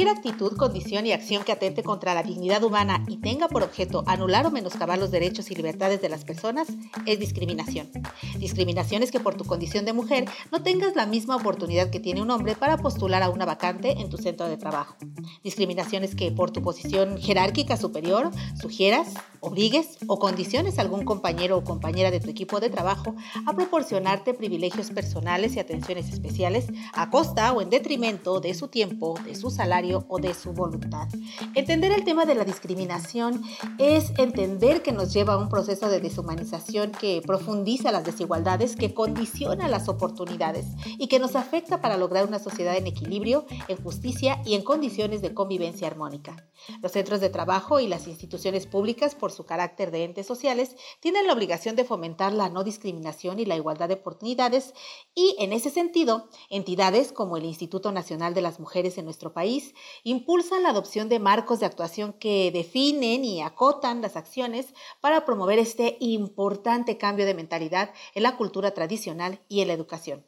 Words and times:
Cualquier 0.00 0.16
actitud, 0.16 0.56
condición 0.56 1.04
y 1.04 1.12
acción 1.12 1.44
que 1.44 1.52
atente 1.52 1.82
contra 1.82 2.14
la 2.14 2.22
dignidad 2.22 2.64
humana 2.64 3.04
y 3.06 3.18
tenga 3.18 3.48
por 3.48 3.62
objeto 3.62 4.02
anular 4.06 4.46
o 4.46 4.50
menoscabar 4.50 4.98
los 4.98 5.10
derechos 5.10 5.50
y 5.50 5.54
libertades 5.54 6.00
de 6.00 6.08
las 6.08 6.24
personas 6.24 6.68
es 7.04 7.20
discriminación. 7.20 7.90
Discriminación 8.38 9.02
es 9.02 9.10
que 9.10 9.20
por 9.20 9.34
tu 9.34 9.44
condición 9.44 9.84
de 9.84 9.92
mujer 9.92 10.24
no 10.50 10.62
tengas 10.62 10.96
la 10.96 11.04
misma 11.04 11.36
oportunidad 11.36 11.90
que 11.90 12.00
tiene 12.00 12.22
un 12.22 12.30
hombre 12.30 12.54
para 12.54 12.78
postular 12.78 13.22
a 13.22 13.28
una 13.28 13.44
vacante 13.44 14.00
en 14.00 14.08
tu 14.08 14.16
centro 14.16 14.48
de 14.48 14.56
trabajo. 14.56 14.96
Discriminación 15.44 16.02
es 16.02 16.14
que 16.14 16.32
por 16.32 16.50
tu 16.50 16.62
posición 16.62 17.18
jerárquica 17.18 17.76
superior 17.76 18.30
sugieras, 18.58 19.12
obligues 19.40 19.98
o 20.06 20.18
condiciones 20.18 20.78
a 20.78 20.82
algún 20.82 21.04
compañero 21.04 21.58
o 21.58 21.64
compañera 21.64 22.10
de 22.10 22.20
tu 22.20 22.30
equipo 22.30 22.58
de 22.58 22.70
trabajo 22.70 23.14
a 23.44 23.52
proporcionarte 23.52 24.32
privilegios 24.32 24.92
personales 24.92 25.56
y 25.56 25.60
atenciones 25.60 26.08
especiales 26.08 26.68
a 26.94 27.10
costa 27.10 27.52
o 27.52 27.60
en 27.60 27.68
detrimento 27.68 28.40
de 28.40 28.54
su 28.54 28.68
tiempo, 28.68 29.18
de 29.26 29.34
su 29.34 29.50
salario 29.50 29.89
o 29.96 30.18
de 30.18 30.34
su 30.34 30.52
voluntad. 30.52 31.08
Entender 31.54 31.92
el 31.92 32.04
tema 32.04 32.24
de 32.24 32.34
la 32.34 32.44
discriminación 32.44 33.42
es 33.78 34.12
entender 34.18 34.82
que 34.82 34.92
nos 34.92 35.12
lleva 35.12 35.34
a 35.34 35.38
un 35.38 35.48
proceso 35.48 35.88
de 35.88 36.00
deshumanización 36.00 36.92
que 36.92 37.22
profundiza 37.26 37.92
las 37.92 38.04
desigualdades, 38.04 38.76
que 38.76 38.94
condiciona 38.94 39.68
las 39.68 39.88
oportunidades 39.88 40.66
y 40.98 41.08
que 41.08 41.18
nos 41.18 41.36
afecta 41.36 41.80
para 41.80 41.96
lograr 41.96 42.26
una 42.26 42.38
sociedad 42.38 42.76
en 42.76 42.86
equilibrio, 42.86 43.46
en 43.68 43.82
justicia 43.82 44.42
y 44.44 44.54
en 44.54 44.62
condiciones 44.62 45.22
de 45.22 45.34
convivencia 45.34 45.86
armónica. 45.86 46.48
Los 46.82 46.92
centros 46.92 47.20
de 47.20 47.30
trabajo 47.30 47.80
y 47.80 47.86
las 47.86 48.06
instituciones 48.06 48.66
públicas, 48.66 49.14
por 49.14 49.32
su 49.32 49.44
carácter 49.44 49.90
de 49.90 50.04
entes 50.04 50.26
sociales, 50.26 50.76
tienen 51.00 51.26
la 51.26 51.32
obligación 51.32 51.76
de 51.76 51.84
fomentar 51.84 52.32
la 52.32 52.48
no 52.48 52.64
discriminación 52.64 53.38
y 53.38 53.46
la 53.46 53.56
igualdad 53.56 53.88
de 53.88 53.94
oportunidades 53.94 54.74
y, 55.14 55.36
en 55.38 55.52
ese 55.52 55.70
sentido, 55.70 56.28
entidades 56.50 57.12
como 57.12 57.36
el 57.36 57.44
Instituto 57.44 57.92
Nacional 57.92 58.34
de 58.34 58.42
las 58.42 58.60
Mujeres 58.60 58.98
en 58.98 59.04
nuestro 59.06 59.32
país 59.32 59.74
impulsan 60.04 60.62
la 60.62 60.70
adopción 60.70 61.08
de 61.08 61.18
marcos 61.18 61.60
de 61.60 61.66
actuación 61.66 62.12
que 62.12 62.50
definen 62.52 63.24
y 63.24 63.42
acotan 63.42 64.02
las 64.02 64.16
acciones 64.16 64.74
para 65.00 65.24
promover 65.24 65.58
este 65.58 65.96
importante 66.00 66.98
cambio 66.98 67.26
de 67.26 67.34
mentalidad 67.34 67.92
en 68.14 68.22
la 68.22 68.36
cultura 68.36 68.72
tradicional 68.72 69.40
y 69.48 69.60
en 69.60 69.68
la 69.68 69.74
educación. 69.74 70.24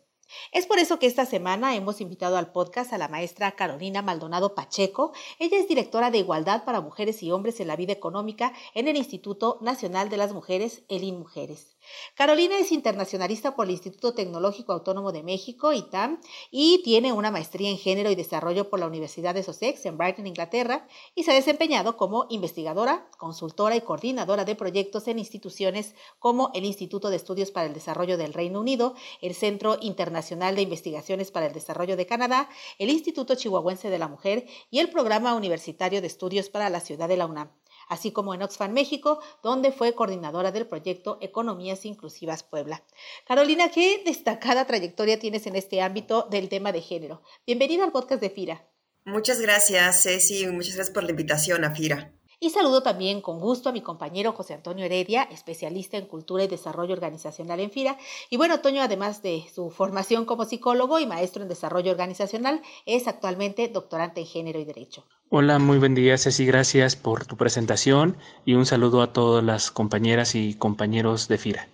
Es 0.50 0.66
por 0.66 0.78
eso 0.78 0.98
que 0.98 1.06
esta 1.06 1.26
semana 1.26 1.74
hemos 1.76 2.00
invitado 2.00 2.36
al 2.36 2.52
podcast 2.52 2.92
a 2.92 2.98
la 2.98 3.08
maestra 3.08 3.52
Carolina 3.52 4.02
Maldonado 4.02 4.54
Pacheco. 4.54 5.12
Ella 5.38 5.58
es 5.58 5.68
directora 5.68 6.10
de 6.10 6.18
Igualdad 6.18 6.64
para 6.64 6.80
Mujeres 6.80 7.22
y 7.22 7.30
Hombres 7.30 7.60
en 7.60 7.68
la 7.68 7.76
Vida 7.76 7.92
Económica 7.92 8.52
en 8.74 8.88
el 8.88 8.96
Instituto 8.96 9.58
Nacional 9.60 10.08
de 10.08 10.16
las 10.16 10.32
Mujeres, 10.32 10.84
el 10.88 11.04
INMujeres. 11.04 11.71
Carolina 12.14 12.58
es 12.58 12.72
internacionalista 12.72 13.54
por 13.54 13.66
el 13.66 13.72
Instituto 13.72 14.14
Tecnológico 14.14 14.72
Autónomo 14.72 15.12
de 15.12 15.22
México, 15.22 15.72
ITAM, 15.72 16.20
y 16.50 16.82
tiene 16.82 17.12
una 17.12 17.30
maestría 17.30 17.70
en 17.70 17.78
género 17.78 18.10
y 18.10 18.14
desarrollo 18.14 18.68
por 18.68 18.80
la 18.80 18.86
Universidad 18.86 19.34
de 19.34 19.42
Sussex 19.42 19.84
en 19.86 19.98
Brighton, 19.98 20.26
Inglaterra, 20.26 20.86
y 21.14 21.24
se 21.24 21.32
ha 21.32 21.34
desempeñado 21.34 21.96
como 21.96 22.26
investigadora, 22.28 23.08
consultora 23.18 23.76
y 23.76 23.80
coordinadora 23.80 24.44
de 24.44 24.54
proyectos 24.54 25.08
en 25.08 25.18
instituciones 25.18 25.94
como 26.18 26.50
el 26.54 26.64
Instituto 26.64 27.10
de 27.10 27.16
Estudios 27.16 27.50
para 27.50 27.66
el 27.66 27.74
Desarrollo 27.74 28.16
del 28.16 28.34
Reino 28.34 28.60
Unido, 28.60 28.94
el 29.20 29.34
Centro 29.34 29.78
Internacional 29.80 30.54
de 30.54 30.62
Investigaciones 30.62 31.30
para 31.30 31.46
el 31.46 31.52
Desarrollo 31.52 31.96
de 31.96 32.06
Canadá, 32.06 32.48
el 32.78 32.90
Instituto 32.90 33.34
Chihuahuense 33.34 33.90
de 33.90 33.98
la 33.98 34.08
Mujer 34.08 34.46
y 34.70 34.78
el 34.78 34.90
Programa 34.90 35.34
Universitario 35.34 36.00
de 36.00 36.06
Estudios 36.06 36.48
para 36.48 36.70
la 36.70 36.80
Ciudad 36.80 37.08
de 37.08 37.16
la 37.16 37.26
UNAM 37.26 37.61
así 37.92 38.10
como 38.10 38.32
en 38.34 38.42
Oxfam 38.42 38.72
México, 38.72 39.20
donde 39.42 39.70
fue 39.70 39.94
coordinadora 39.94 40.50
del 40.50 40.66
proyecto 40.66 41.18
Economías 41.20 41.84
Inclusivas 41.84 42.42
Puebla. 42.42 42.82
Carolina, 43.26 43.70
¿qué 43.70 44.02
destacada 44.04 44.66
trayectoria 44.66 45.18
tienes 45.18 45.46
en 45.46 45.56
este 45.56 45.82
ámbito 45.82 46.26
del 46.30 46.48
tema 46.48 46.72
de 46.72 46.80
género? 46.80 47.22
Bienvenida 47.46 47.84
al 47.84 47.92
podcast 47.92 48.22
de 48.22 48.30
FIRA. 48.30 48.66
Muchas 49.04 49.40
gracias, 49.40 50.02
Ceci, 50.04 50.46
muchas 50.46 50.76
gracias 50.76 50.94
por 50.94 51.02
la 51.04 51.10
invitación 51.10 51.64
a 51.64 51.74
FIRA. 51.74 52.12
Y 52.42 52.50
saludo 52.50 52.82
también 52.82 53.20
con 53.20 53.38
gusto 53.38 53.68
a 53.68 53.72
mi 53.72 53.82
compañero 53.82 54.32
José 54.32 54.54
Antonio 54.54 54.84
Heredia, 54.84 55.22
especialista 55.30 55.96
en 55.96 56.06
cultura 56.06 56.42
y 56.42 56.48
desarrollo 56.48 56.92
organizacional 56.92 57.60
en 57.60 57.70
FIRA. 57.70 57.96
Y 58.30 58.36
bueno, 58.36 58.54
Antonio, 58.54 58.82
además 58.82 59.22
de 59.22 59.44
su 59.54 59.70
formación 59.70 60.24
como 60.24 60.44
psicólogo 60.44 60.98
y 60.98 61.06
maestro 61.06 61.44
en 61.44 61.48
desarrollo 61.48 61.92
organizacional, 61.92 62.60
es 62.84 63.06
actualmente 63.06 63.68
doctorante 63.68 64.22
en 64.22 64.26
género 64.26 64.58
y 64.58 64.64
derecho. 64.64 65.04
Hola, 65.28 65.60
muy 65.60 65.78
buen 65.78 65.94
día, 65.94 66.18
Ceci. 66.18 66.44
Gracias 66.44 66.96
por 66.96 67.26
tu 67.26 67.36
presentación 67.36 68.16
y 68.44 68.54
un 68.54 68.66
saludo 68.66 69.02
a 69.02 69.12
todas 69.12 69.44
las 69.44 69.70
compañeras 69.70 70.34
y 70.34 70.54
compañeros 70.54 71.28
de 71.28 71.38
FIRA. 71.38 71.68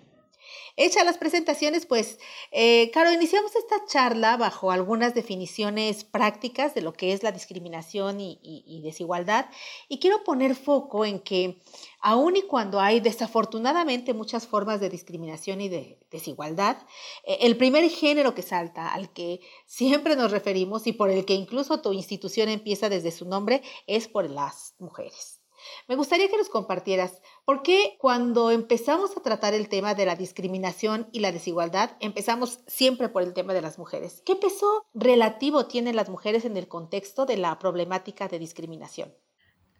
Hechas 0.81 1.05
las 1.05 1.19
presentaciones, 1.19 1.87
pues, 1.87 2.21
eh, 2.53 2.93
Caro, 2.93 3.11
iniciamos 3.11 3.56
esta 3.56 3.84
charla 3.87 4.37
bajo 4.37 4.71
algunas 4.71 5.12
definiciones 5.12 6.05
prácticas 6.05 6.72
de 6.72 6.83
lo 6.83 6.93
que 6.93 7.12
es 7.12 7.25
la 7.25 7.33
discriminación 7.33 8.21
y, 8.21 8.81
desigualdad. 8.84 9.47
Y 9.88 9.99
quiero 9.99 10.22
poner 10.22 10.55
foco 10.55 11.05
en 11.05 11.19
que, 11.19 11.61
aun 12.00 12.37
y 12.37 12.43
cuando 12.43 12.78
hay 12.78 13.00
desafortunadamente 13.00 14.15
muchas 14.15 14.47
formas 14.47 14.78
de 14.78 14.88
discriminación 14.88 15.61
y 15.61 15.69
de 15.69 15.99
desigualdad, 16.12 16.77
eh, 17.25 17.38
el 17.41 17.56
primer 17.56 17.91
género 17.91 18.37
que 18.37 18.43
salta, 18.43 18.94
al 18.94 19.12
que 19.12 19.41
siempre 19.67 20.15
nos 20.15 20.31
referimos 20.31 20.87
y 20.87 20.93
por 20.93 21.11
el 21.11 21.25
que 21.25 21.34
incluso 21.34 21.83
tu 21.83 21.93
institución 21.93 22.49
empieza 22.49 22.88
desde 22.88 23.11
su 23.11 23.25
nombre, 23.25 23.62
es 23.88 24.06
por 24.06 24.31
las 24.31 24.77
mujeres. 24.78 25.41
Me 25.88 25.97
gustaría 25.97 26.28
que 26.28 26.37
nos 26.37 26.49
compartieras 26.49 27.21
por 27.49 27.63
qué 27.63 27.97
cuando 27.99 28.51
empezamos 28.51 29.17
a 29.17 29.23
tratar 29.23 29.55
el 29.55 29.71
tema 29.71 29.95
de 29.95 30.05
la 30.05 30.17
discriminación 30.17 31.09
y 31.13 31.21
la 31.21 31.33
desigualdad, 31.33 31.93
empezamos 31.99 32.61
siempre 32.67 33.09
por 33.09 33.23
el 33.23 33.33
tema 33.33 33.55
de 33.55 33.63
las 33.63 33.79
mujeres. 33.79 34.21
¿Qué 34.27 34.37
peso 34.37 34.85
relativo 34.93 35.65
tienen 35.65 35.97
las 35.97 36.11
mujeres 36.11 36.45
en 36.45 36.59
el 36.59 36.69
contexto 36.69 37.25
de 37.25 37.39
la 37.39 37.59
problemática 37.59 38.29
de 38.29 38.39
discriminación? 38.39 39.15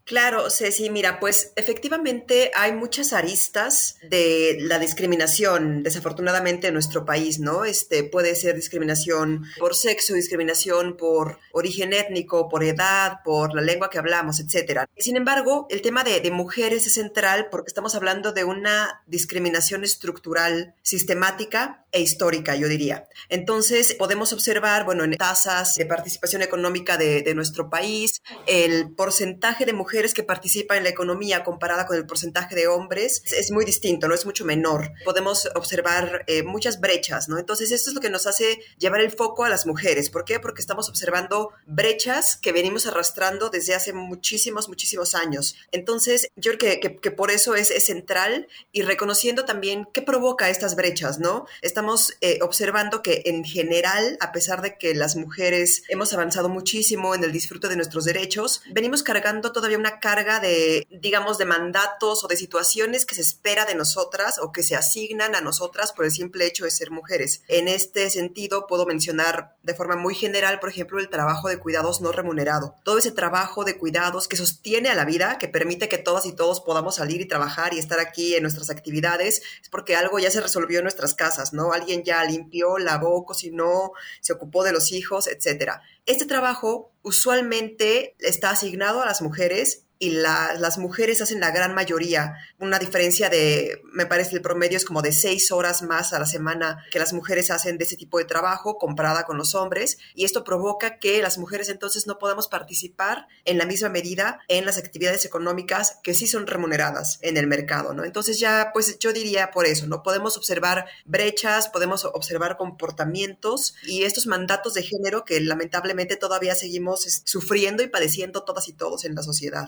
Claro, 0.09 0.49
Ceci, 0.49 0.89
mira, 0.89 1.19
pues 1.19 1.53
efectivamente 1.55 2.49
hay 2.55 2.71
muchas 2.71 3.13
aristas 3.13 3.97
de 4.01 4.57
la 4.59 4.79
discriminación, 4.79 5.83
desafortunadamente 5.83 6.65
en 6.65 6.73
nuestro 6.73 7.05
país, 7.05 7.37
¿no? 7.37 7.63
Este 7.63 8.03
puede 8.03 8.33
ser 8.33 8.55
discriminación 8.55 9.45
por 9.59 9.75
sexo, 9.75 10.15
discriminación 10.15 10.97
por 10.97 11.37
origen 11.51 11.93
étnico, 11.93 12.49
por 12.49 12.63
edad, 12.63 13.19
por 13.23 13.53
la 13.53 13.61
lengua 13.61 13.91
que 13.91 13.99
hablamos, 13.99 14.39
etcétera. 14.39 14.87
Sin 14.97 15.15
embargo, 15.15 15.67
el 15.69 15.83
tema 15.83 16.03
de, 16.03 16.21
de 16.21 16.31
mujeres 16.31 16.87
es 16.87 16.95
central 16.95 17.49
porque 17.51 17.69
estamos 17.69 17.93
hablando 17.93 18.31
de 18.31 18.45
una 18.45 19.03
discriminación 19.05 19.83
estructural, 19.83 20.73
sistemática 20.81 21.85
e 21.91 22.01
histórica, 22.01 22.55
yo 22.55 22.67
diría. 22.67 23.07
Entonces, 23.29 23.93
podemos 23.93 24.33
observar, 24.33 24.85
bueno, 24.85 25.03
en 25.03 25.17
tasas 25.17 25.75
de 25.75 25.85
participación 25.85 26.41
económica 26.41 26.97
de, 26.97 27.21
de 27.21 27.35
nuestro 27.35 27.69
país, 27.69 28.23
el 28.47 28.91
porcentaje 28.95 29.67
de 29.67 29.73
mujeres 29.73 29.98
que 30.13 30.23
participan 30.23 30.77
en 30.77 30.83
la 30.83 30.89
economía 30.89 31.43
comparada 31.43 31.85
con 31.85 31.97
el 31.97 32.05
porcentaje 32.05 32.55
de 32.55 32.67
hombres 32.67 33.21
es 33.31 33.51
muy 33.51 33.65
distinto, 33.65 34.07
no 34.07 34.15
es 34.15 34.25
mucho 34.25 34.45
menor. 34.45 34.91
Podemos 35.05 35.49
observar 35.55 36.23
eh, 36.27 36.43
muchas 36.43 36.79
brechas, 36.79 37.29
¿no? 37.29 37.37
Entonces, 37.37 37.71
esto 37.71 37.89
es 37.89 37.95
lo 37.95 38.01
que 38.01 38.09
nos 38.09 38.27
hace 38.27 38.59
llevar 38.77 39.01
el 39.01 39.11
foco 39.11 39.43
a 39.43 39.49
las 39.49 39.65
mujeres. 39.65 40.09
¿Por 40.09 40.25
qué? 40.25 40.39
Porque 40.39 40.61
estamos 40.61 40.89
observando 40.89 41.51
brechas 41.65 42.37
que 42.37 42.51
venimos 42.51 42.87
arrastrando 42.87 43.49
desde 43.49 43.75
hace 43.75 43.93
muchísimos, 43.93 44.69
muchísimos 44.69 45.15
años. 45.15 45.55
Entonces, 45.71 46.29
yo 46.35 46.53
creo 46.57 46.79
que, 46.79 46.97
que, 46.97 47.11
por 47.11 47.31
eso 47.31 47.55
es, 47.55 47.71
es, 47.71 47.85
central 47.85 48.47
y 48.71 48.83
reconociendo 48.83 49.45
también 49.45 49.87
qué 49.93 50.01
provoca 50.01 50.49
estas 50.49 50.75
brechas, 50.75 51.19
¿no? 51.19 51.45
Estamos 51.61 52.15
eh, 52.21 52.39
observando 52.41 53.01
que 53.01 53.23
en 53.25 53.43
general, 53.43 54.17
a 54.21 54.31
pesar 54.31 54.61
de 54.61 54.77
que 54.77 54.93
las 54.93 55.15
mujeres 55.15 55.83
hemos 55.89 56.13
avanzado 56.13 56.49
muchísimo 56.49 57.15
en 57.15 57.23
el 57.23 57.31
disfrute 57.31 57.67
de 57.67 57.75
nuestros 57.75 58.05
derechos, 58.05 58.61
venimos 58.71 59.03
cargando 59.03 59.51
todavía 59.51 59.77
una 59.79 59.99
carga 59.99 60.39
de, 60.39 60.85
digamos, 60.91 61.37
de 61.37 61.45
mandatos 61.45 62.23
o 62.23 62.27
de 62.27 62.35
situaciones 62.35 63.05
que 63.05 63.15
se 63.15 63.21
espera 63.21 63.65
de 63.65 63.75
nosotras 63.75 64.39
o 64.39 64.51
que 64.51 64.63
se 64.63 64.75
asignan 64.75 65.35
a 65.35 65.41
nosotras 65.41 65.93
por 65.93 66.05
el 66.05 66.11
simple 66.11 66.45
hecho 66.45 66.65
de 66.65 66.71
ser 66.71 66.91
mujeres. 66.91 67.41
En 67.47 67.67
este 67.67 68.09
sentido, 68.09 68.67
puedo 68.67 68.85
mencionar 68.85 69.55
de 69.63 69.73
forma 69.73 69.95
muy 69.95 70.15
general, 70.15 70.59
por 70.59 70.69
ejemplo, 70.69 70.99
el 70.99 71.09
trabajo 71.09 71.47
de 71.47 71.57
cuidados 71.57 72.01
no 72.01 72.11
remunerado. 72.11 72.75
Todo 72.83 72.97
ese 72.97 73.11
trabajo 73.11 73.63
de 73.63 73.77
cuidados 73.77 74.27
que 74.27 74.35
sostiene 74.35 74.89
a 74.89 74.95
la 74.95 75.05
vida, 75.05 75.37
que 75.37 75.47
permite 75.47 75.89
que 75.89 75.97
todas 75.97 76.25
y 76.25 76.33
todos 76.33 76.61
podamos 76.61 76.95
salir 76.95 77.21
y 77.21 77.27
trabajar 77.27 77.73
y 77.73 77.79
estar 77.79 77.99
aquí 77.99 78.35
en 78.35 78.43
nuestras 78.43 78.69
actividades, 78.69 79.41
es 79.61 79.69
porque 79.69 79.95
algo 79.95 80.19
ya 80.19 80.31
se 80.31 80.41
resolvió 80.41 80.79
en 80.79 80.83
nuestras 80.83 81.13
casas, 81.13 81.53
¿no? 81.53 81.71
Alguien 81.71 82.03
ya 82.03 82.23
limpió, 82.25 82.77
lavó, 82.77 83.25
cocinó, 83.25 83.93
se 84.21 84.33
ocupó 84.33 84.63
de 84.63 84.73
los 84.73 84.91
hijos, 84.91 85.27
etcétera. 85.27 85.81
Este 86.05 86.25
trabajo 86.25 86.91
usualmente 87.01 88.15
está 88.19 88.51
asignado 88.51 89.01
a 89.01 89.05
las 89.05 89.21
mujeres 89.21 89.85
y 90.01 90.11
las 90.11 90.77
mujeres 90.77 91.21
hacen 91.21 91.41
la 91.41 91.51
gran 91.51 91.75
mayoría, 91.75 92.35
una 92.57 92.79
diferencia 92.79 93.29
de, 93.29 93.81
me 93.91 94.05
parece 94.05 94.33
el 94.33 94.41
promedio 94.41 94.77
es 94.77 94.85
como 94.85 95.01
de 95.01 95.11
seis 95.11 95.51
horas 95.51 95.81
más 95.81 96.13
a 96.13 96.19
la 96.19 96.25
semana 96.25 96.85
que 96.89 96.99
las 96.99 97.11
mujeres 97.11 97.51
hacen 97.51 97.77
de 97.77 97.83
ese 97.83 97.97
tipo 97.97 98.17
de 98.17 98.23
trabajo 98.23 98.77
comparada 98.77 99.25
con 99.25 99.37
los 99.37 99.55
hombres 99.55 99.97
y 100.15 100.23
esto 100.23 100.45
provoca 100.45 100.99
que 100.99 101.21
las 101.21 101.37
mujeres 101.37 101.67
entonces 101.67 102.07
no 102.07 102.17
podamos 102.17 102.47
participar 102.47 103.27
en 103.43 103.57
la 103.57 103.65
misma 103.65 103.89
medida 103.89 104.39
en 104.47 104.65
las 104.65 104.77
actividades 104.77 105.25
económicas 105.25 105.99
que 106.01 106.13
sí 106.13 106.27
son 106.27 106.47
remuneradas 106.47 107.19
en 107.21 107.35
el 107.35 107.47
mercado, 107.47 107.93
¿no? 107.93 108.05
Entonces 108.05 108.39
ya, 108.39 108.71
pues 108.73 108.99
yo 108.99 109.11
diría 109.11 109.51
por 109.51 109.65
eso, 109.65 109.85
¿no? 109.85 110.01
Podemos 110.01 110.37
observar 110.37 110.85
brechas, 111.03 111.67
podemos 111.67 112.05
observar 112.05 112.55
comportamientos 112.55 113.75
y 113.83 114.03
estos 114.03 114.27
mandatos 114.27 114.75
de 114.75 114.83
género 114.83 115.25
que 115.25 115.41
lamentablemente 115.41 116.15
todavía 116.15 116.55
seguimos 116.55 117.23
sufriendo 117.25 117.83
y 117.83 117.87
padeciendo 117.87 118.43
todas 118.43 118.69
y 118.69 118.73
todos 118.73 119.03
en 119.03 119.15
la 119.15 119.23
sociedad. 119.23 119.67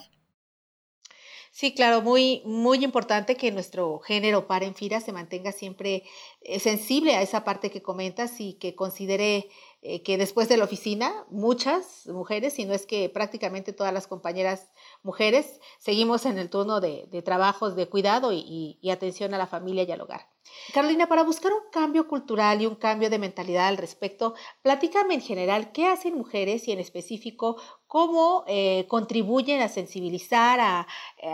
Sí, 1.54 1.74
claro, 1.74 2.02
muy, 2.02 2.42
muy 2.46 2.82
importante 2.84 3.36
que 3.36 3.52
nuestro 3.52 4.00
género 4.00 4.48
par 4.48 4.64
en 4.64 4.74
FIRA 4.74 5.02
se 5.02 5.12
mantenga 5.12 5.52
siempre 5.52 6.04
eh, 6.44 6.62
sensible 6.62 7.14
a 7.16 7.22
esa 7.22 7.44
parte 7.44 7.70
que 7.70 7.82
comentas 7.82 8.40
y 8.40 8.54
que 8.54 8.74
considere 8.74 9.50
eh, 9.82 10.02
que 10.02 10.18
después 10.18 10.48
de 10.48 10.56
la 10.56 10.64
oficina, 10.64 11.26
muchas 11.30 12.08
mujeres, 12.08 12.54
si 12.54 12.64
no 12.64 12.74
es 12.74 12.86
que 12.86 13.10
prácticamente 13.10 13.74
todas 13.74 13.94
las 13.94 14.08
compañeras 14.08 14.70
mujeres, 15.04 15.60
seguimos 15.80 16.26
en 16.26 16.38
el 16.38 16.50
turno 16.50 16.80
de, 16.80 17.08
trabajos 17.24 17.76
de 17.76 17.88
cuidado 17.88 18.32
y, 18.34 18.80
atención 18.92 19.34
a 19.34 19.38
la 19.38 19.48
familia 19.48 19.84
y 19.84 19.92
al 19.92 20.02
hogar. 20.02 20.28
Carolina, 20.74 21.08
para 21.08 21.24
buscar 21.24 21.54
un 21.54 21.70
cambio 21.72 22.08
cultural 22.08 22.62
y 22.62 22.66
un 22.66 22.76
cambio 22.76 23.10
de 23.10 23.20
mentalidad 23.20 23.68
al 23.68 23.78
respecto, 23.78 24.34
platícame 24.62 25.14
en 25.14 25.22
general 25.22 25.72
qué 25.72 25.88
hacen 25.88 26.18
mujeres 26.18 26.68
y 26.68 26.72
en 26.72 26.80
específico 26.80 27.62
cómo 27.88 28.44
eh, 28.48 28.86
contribuyen 28.88 29.62
a 29.62 29.70
sensibilizar, 29.70 30.60
a 30.60 30.88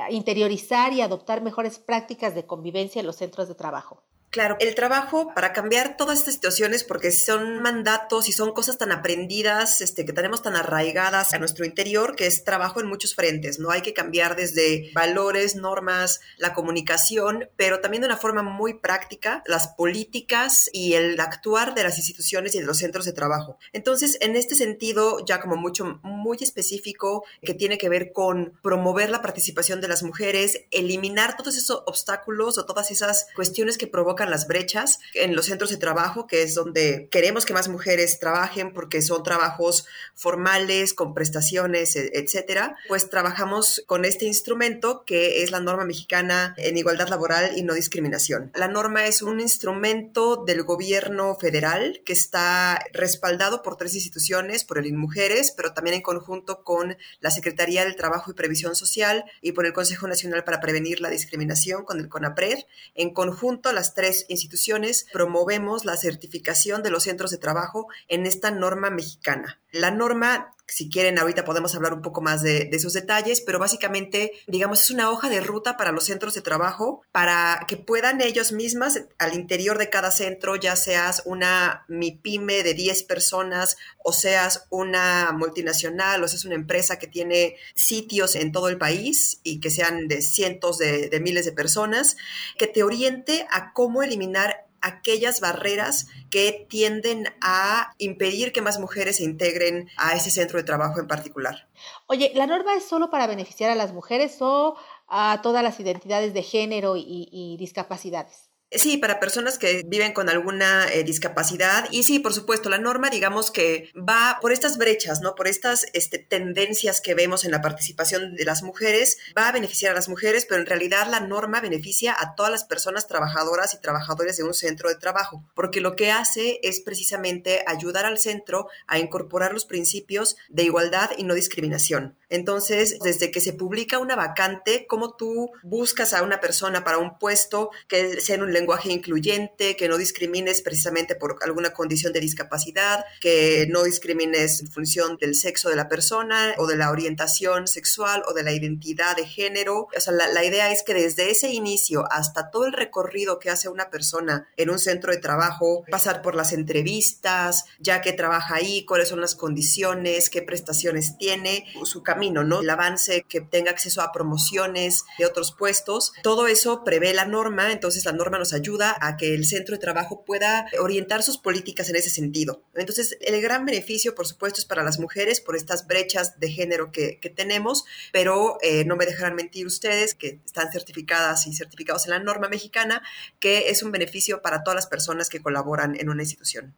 interiorizar 0.09 0.93
y 0.93 1.01
adoptar 1.01 1.41
mejores 1.41 1.79
prácticas 1.79 2.35
de 2.35 2.45
convivencia 2.45 2.99
en 2.99 3.07
los 3.07 3.15
centros 3.15 3.47
de 3.47 3.55
trabajo. 3.55 4.03
Claro, 4.37 4.55
el 4.59 4.75
trabajo 4.75 5.33
para 5.33 5.51
cambiar 5.51 5.97
todas 5.97 6.19
estas 6.19 6.35
situaciones, 6.35 6.83
porque 6.83 7.09
son 7.09 7.59
mandatos 7.63 8.29
y 8.29 8.31
son 8.31 8.53
cosas 8.53 8.77
tan 8.77 8.91
aprendidas, 8.91 9.81
este, 9.81 10.05
que 10.05 10.13
tenemos 10.13 10.43
tan 10.43 10.55
arraigadas 10.55 11.33
a 11.33 11.39
nuestro 11.39 11.65
interior, 11.65 12.15
que 12.15 12.27
es 12.27 12.43
trabajo 12.43 12.79
en 12.79 12.85
muchos 12.85 13.15
frentes, 13.15 13.57
¿no? 13.57 13.71
Hay 13.71 13.81
que 13.81 13.95
cambiar 13.95 14.35
desde 14.35 14.91
valores, 14.93 15.55
normas, 15.55 16.21
la 16.37 16.53
comunicación, 16.53 17.49
pero 17.55 17.79
también 17.79 18.01
de 18.01 18.09
una 18.09 18.17
forma 18.17 18.43
muy 18.43 18.75
práctica, 18.75 19.41
las 19.47 19.69
políticas 19.69 20.69
y 20.71 20.93
el 20.93 21.19
actuar 21.19 21.73
de 21.73 21.81
las 21.81 21.97
instituciones 21.97 22.53
y 22.53 22.59
de 22.59 22.65
los 22.65 22.77
centros 22.77 23.05
de 23.05 23.13
trabajo. 23.13 23.57
Entonces, 23.73 24.19
en 24.21 24.35
este 24.35 24.53
sentido, 24.53 25.25
ya 25.25 25.41
como 25.41 25.55
mucho, 25.55 25.99
muy 26.03 26.37
específico, 26.41 27.25
que 27.41 27.55
tiene 27.55 27.79
que 27.79 27.89
ver 27.89 28.11
con 28.13 28.53
promover 28.61 29.09
la 29.09 29.23
participación 29.23 29.81
de 29.81 29.87
las 29.87 30.03
mujeres, 30.03 30.65
eliminar 30.69 31.37
todos 31.37 31.57
esos 31.57 31.81
obstáculos 31.87 32.59
o 32.59 32.67
todas 32.67 32.91
esas 32.91 33.25
cuestiones 33.35 33.79
que 33.79 33.87
provocan 33.87 34.26
las 34.27 34.47
brechas 34.47 34.99
en 35.13 35.35
los 35.35 35.45
centros 35.45 35.69
de 35.69 35.77
trabajo, 35.77 36.27
que 36.27 36.43
es 36.43 36.55
donde 36.55 37.07
queremos 37.11 37.45
que 37.45 37.53
más 37.53 37.67
mujeres 37.67 38.19
trabajen 38.19 38.73
porque 38.73 39.01
son 39.01 39.23
trabajos 39.23 39.85
formales, 40.15 40.93
con 40.93 41.13
prestaciones, 41.13 41.95
e, 41.95 42.11
etcétera, 42.13 42.75
pues 42.87 43.09
trabajamos 43.09 43.83
con 43.85 44.05
este 44.05 44.25
instrumento 44.25 45.03
que 45.05 45.43
es 45.43 45.51
la 45.51 45.59
norma 45.59 45.85
mexicana 45.85 46.53
en 46.57 46.77
igualdad 46.77 47.09
laboral 47.09 47.57
y 47.57 47.63
no 47.63 47.73
discriminación. 47.73 48.51
La 48.55 48.67
norma 48.67 49.05
es 49.05 49.21
un 49.21 49.39
instrumento 49.39 50.43
del 50.45 50.63
gobierno 50.63 51.35
federal 51.35 52.01
que 52.05 52.13
está 52.13 52.79
respaldado 52.93 53.61
por 53.61 53.77
tres 53.77 53.95
instituciones, 53.95 54.63
por 54.63 54.77
el 54.77 54.87
INMujeres, 54.87 55.51
pero 55.51 55.73
también 55.73 55.95
en 55.95 56.01
conjunto 56.01 56.63
con 56.63 56.97
la 57.19 57.31
Secretaría 57.31 57.83
del 57.83 57.95
Trabajo 57.95 58.31
y 58.31 58.33
Previsión 58.33 58.75
Social 58.75 59.25
y 59.41 59.51
por 59.51 59.65
el 59.65 59.73
Consejo 59.73 60.07
Nacional 60.07 60.43
para 60.43 60.59
Prevenir 60.59 61.01
la 61.01 61.09
Discriminación, 61.09 61.83
con 61.83 61.99
el 61.99 62.09
CONAPRED. 62.09 62.59
En 62.95 63.13
conjunto, 63.13 63.71
las 63.71 63.93
tres 63.93 64.06
instituciones 64.27 65.05
promovemos 65.11 65.85
la 65.85 65.97
certificación 65.97 66.83
de 66.83 66.89
los 66.89 67.03
centros 67.03 67.31
de 67.31 67.37
trabajo 67.37 67.87
en 68.07 68.25
esta 68.25 68.51
norma 68.51 68.89
mexicana. 68.89 69.59
La 69.71 69.91
norma 69.91 70.55
si 70.67 70.89
quieren, 70.89 71.17
ahorita 71.17 71.45
podemos 71.45 71.73
hablar 71.75 71.93
un 71.93 72.01
poco 72.01 72.21
más 72.21 72.41
de, 72.43 72.69
esos 72.73 72.93
detalles, 72.93 73.41
pero 73.41 73.57
básicamente, 73.57 74.33
digamos, 74.47 74.81
es 74.81 74.91
una 74.91 75.09
hoja 75.09 75.29
de 75.29 75.39
ruta 75.39 75.77
para 75.77 75.93
los 75.93 76.03
centros 76.03 76.33
de 76.33 76.41
trabajo 76.41 77.01
para 77.11 77.65
que 77.67 77.77
puedan 77.77 78.19
ellos 78.21 78.51
mismas, 78.51 79.05
al 79.17 79.33
interior 79.33 79.77
de 79.77 79.89
cada 79.89 80.11
centro, 80.11 80.57
ya 80.57 80.75
seas 80.75 81.23
una 81.25 81.85
MIPYME 81.87 82.63
de 82.63 82.73
10 82.73 83.03
personas 83.03 83.77
o 84.03 84.11
seas 84.11 84.67
una 84.69 85.31
multinacional 85.31 86.21
o 86.23 86.27
seas 86.27 86.43
una 86.45 86.55
empresa 86.55 86.99
que 86.99 87.07
tiene 87.07 87.55
sitios 87.73 88.35
en 88.35 88.51
todo 88.51 88.67
el 88.67 88.77
país 88.77 89.39
y 89.43 89.59
que 89.61 89.71
sean 89.71 90.07
de 90.07 90.21
cientos 90.21 90.77
de, 90.77 91.07
de 91.09 91.19
miles 91.21 91.45
de 91.45 91.53
personas, 91.53 92.17
que 92.57 92.67
te 92.67 92.83
oriente 92.83 93.47
a 93.49 93.71
cómo 93.71 94.03
eliminar 94.03 94.66
aquellas 94.81 95.39
barreras 95.39 96.07
que 96.29 96.65
tienden 96.69 97.25
a 97.41 97.93
impedir 97.97 98.51
que 98.51 98.61
más 98.61 98.79
mujeres 98.79 99.17
se 99.17 99.23
integren 99.23 99.89
a 99.97 100.15
ese 100.15 100.31
centro 100.31 100.57
de 100.57 100.63
trabajo 100.63 100.99
en 100.99 101.07
particular. 101.07 101.67
Oye, 102.07 102.31
¿la 102.35 102.47
norma 102.47 102.75
es 102.75 102.85
solo 102.85 103.09
para 103.09 103.27
beneficiar 103.27 103.69
a 103.69 103.75
las 103.75 103.93
mujeres 103.93 104.37
o 104.41 104.75
a 105.07 105.39
todas 105.41 105.63
las 105.63 105.79
identidades 105.79 106.33
de 106.33 106.43
género 106.43 106.95
y, 106.97 107.55
discapacidades? 107.59 108.46
Sí, 108.69 108.97
para 108.97 109.21
personas 109.21 109.57
que 109.57 109.83
viven 109.85 110.11
con 110.11 110.27
alguna 110.27 110.91
eh, 110.91 111.05
discapacidad. 111.05 111.87
Y 111.89 112.03
sí, 112.03 112.19
por 112.19 112.33
supuesto, 112.33 112.69
la 112.69 112.77
norma, 112.77 113.09
digamos 113.09 113.49
que 113.49 113.89
va 113.97 114.39
por 114.41 114.51
estas 114.51 114.77
brechas, 114.77 115.21
¿no? 115.21 115.35
Por 115.35 115.47
estas 115.47 115.85
este, 115.93 116.19
tendencias 116.19 116.99
que 116.99 117.13
vemos 117.13 117.45
en 117.45 117.51
la 117.51 117.61
participación 117.61 118.35
de 118.35 118.43
las 118.43 118.63
mujeres, 118.63 119.19
va 119.37 119.47
a 119.47 119.53
beneficiar 119.53 119.93
a 119.93 119.95
las 119.95 120.09
mujeres, 120.09 120.45
pero 120.45 120.59
en 120.59 120.67
realidad 120.67 121.07
la 121.09 121.21
norma 121.21 121.61
beneficia 121.61 122.13
a 122.19 122.35
todas 122.35 122.51
las 122.51 122.65
personas 122.65 123.07
trabajadoras 123.07 123.73
y 123.73 123.79
trabajadores 123.79 124.35
de 124.35 124.43
un 124.43 124.53
centro 124.53 124.89
de 124.89 124.95
trabajo, 124.95 125.45
porque 125.55 125.79
lo 125.79 125.95
que 125.95 126.11
hace 126.11 126.59
es 126.61 126.81
precisamente 126.81 127.63
ayudar 127.67 128.05
al 128.05 128.19
centro 128.19 128.67
a 128.85 128.99
incorporar 128.99 129.53
los 129.53 129.65
principios 129.65 130.35
de 130.49 130.63
igualdad 130.63 131.11
y 131.17 131.23
no 131.23 131.35
discriminación. 131.35 132.17
Entonces, 132.29 132.97
desde 133.03 133.31
que 133.31 133.41
se 133.41 133.53
publica 133.53 133.99
una 133.99 134.15
vacante, 134.15 134.85
cómo 134.87 135.15
tú 135.15 135.51
buscas 135.63 136.13
a 136.13 136.23
una 136.23 136.39
persona 136.39 136.83
para 136.83 136.97
un 136.97 137.17
puesto 137.17 137.71
que 137.87 138.19
sea 138.21 138.35
en 138.35 138.43
un 138.43 138.53
lenguaje 138.53 138.91
incluyente, 138.91 139.75
que 139.75 139.87
no 139.87 139.97
discrimines 139.97 140.61
precisamente 140.61 141.15
por 141.15 141.37
alguna 141.41 141.71
condición 141.71 142.13
de 142.13 142.19
discapacidad, 142.19 143.05
que 143.21 143.67
no 143.69 143.83
discrimines 143.83 144.61
en 144.61 144.67
función 144.67 145.17
del 145.17 145.35
sexo 145.35 145.69
de 145.69 145.75
la 145.75 145.87
persona 145.87 146.53
o 146.57 146.67
de 146.67 146.75
la 146.75 146.91
orientación 146.91 147.67
sexual 147.67 148.23
o 148.27 148.33
de 148.33 148.43
la 148.43 148.51
identidad 148.51 149.15
de 149.15 149.25
género. 149.25 149.87
O 149.95 149.99
sea, 149.99 150.13
la, 150.13 150.43
idea 150.43 150.71
es 150.71 150.83
que 150.83 150.93
desde 150.93 151.31
ese 151.31 151.49
inicio 151.49 152.05
hasta 152.11 152.51
todo 152.51 152.65
el 152.65 152.73
recorrido 152.73 153.39
que 153.39 153.49
hace 153.49 153.69
una 153.69 153.89
persona 153.89 154.47
en 154.55 154.69
un 154.69 154.79
centro 154.79 155.11
de 155.11 155.17
trabajo, 155.19 155.83
pasar 155.89 156.21
por 156.21 156.35
las 156.35 156.53
entrevistas, 156.53 157.65
ya 157.79 158.01
que 158.01 158.13
trabaja 158.13 158.55
ahí, 158.55 158.85
cuáles 158.85 159.09
son 159.09 159.21
las 159.21 159.35
condiciones, 159.35 160.29
qué 160.29 160.41
prestaciones 160.41 161.17
tiene, 161.17 161.65
su 161.83 162.03
camino, 162.17 162.43
¿no? 162.43 162.61
El 162.61 162.69
avance, 162.69 163.25
que 163.29 163.41
tenga 163.41 163.69
acceso 163.69 164.01
a 164.01 164.11
promociones 164.11 165.05
de 165.19 165.25
otros 165.27 165.51
puestos, 165.51 166.13
todo 166.23 166.47
eso 166.47 166.83
prevé 166.83 167.13
la 167.13 167.25
norma, 167.25 167.71
entonces 167.71 168.05
la 168.05 168.11
norma 168.11 168.39
nos 168.39 168.53
ayuda 168.53 168.97
a 168.99 169.17
que 169.17 169.35
el 169.35 169.45
centro 169.45 169.75
de 169.75 169.79
trabajo 169.79 170.25
pueda 170.25 170.65
orientar 170.79 171.21
sus 171.21 171.37
políticas 171.37 171.89
en 171.89 171.95
ese 171.95 172.09
sentido. 172.09 172.63
Entonces, 172.73 173.17
el 173.21 173.39
gran 173.39 173.65
beneficio, 173.65 174.15
por 174.15 174.25
supuesto, 174.25 174.59
es 174.59 174.65
para 174.65 174.81
las 174.81 174.99
mujeres 174.99 175.41
por 175.41 175.55
estas 175.55 175.85
brechas 175.85 176.39
de 176.39 176.49
género 176.49 176.91
que, 176.91 177.19
tenemos, 177.35 177.83
pero 178.13 178.57
eh, 178.61 178.85
no 178.85 178.95
me 178.95 179.05
dejarán 179.05 179.35
mentir 179.35 179.67
ustedes 179.67 180.15
que 180.15 180.39
están 180.45 180.71
certificadas 180.71 181.45
y 181.45 181.53
certificados 181.53 182.05
en 182.05 182.11
la 182.11 182.19
norma 182.19 182.47
mexicana, 182.47 183.03
que 183.39 183.69
es 183.69 183.83
un 183.83 183.91
beneficio 183.91 184.41
para 184.41 184.63
todas 184.63 184.75
las 184.75 184.87
personas 184.87 185.29
que 185.29 185.41
colaboran 185.41 185.95
en 185.99 186.09
una 186.09 186.23
institución. 186.23 186.73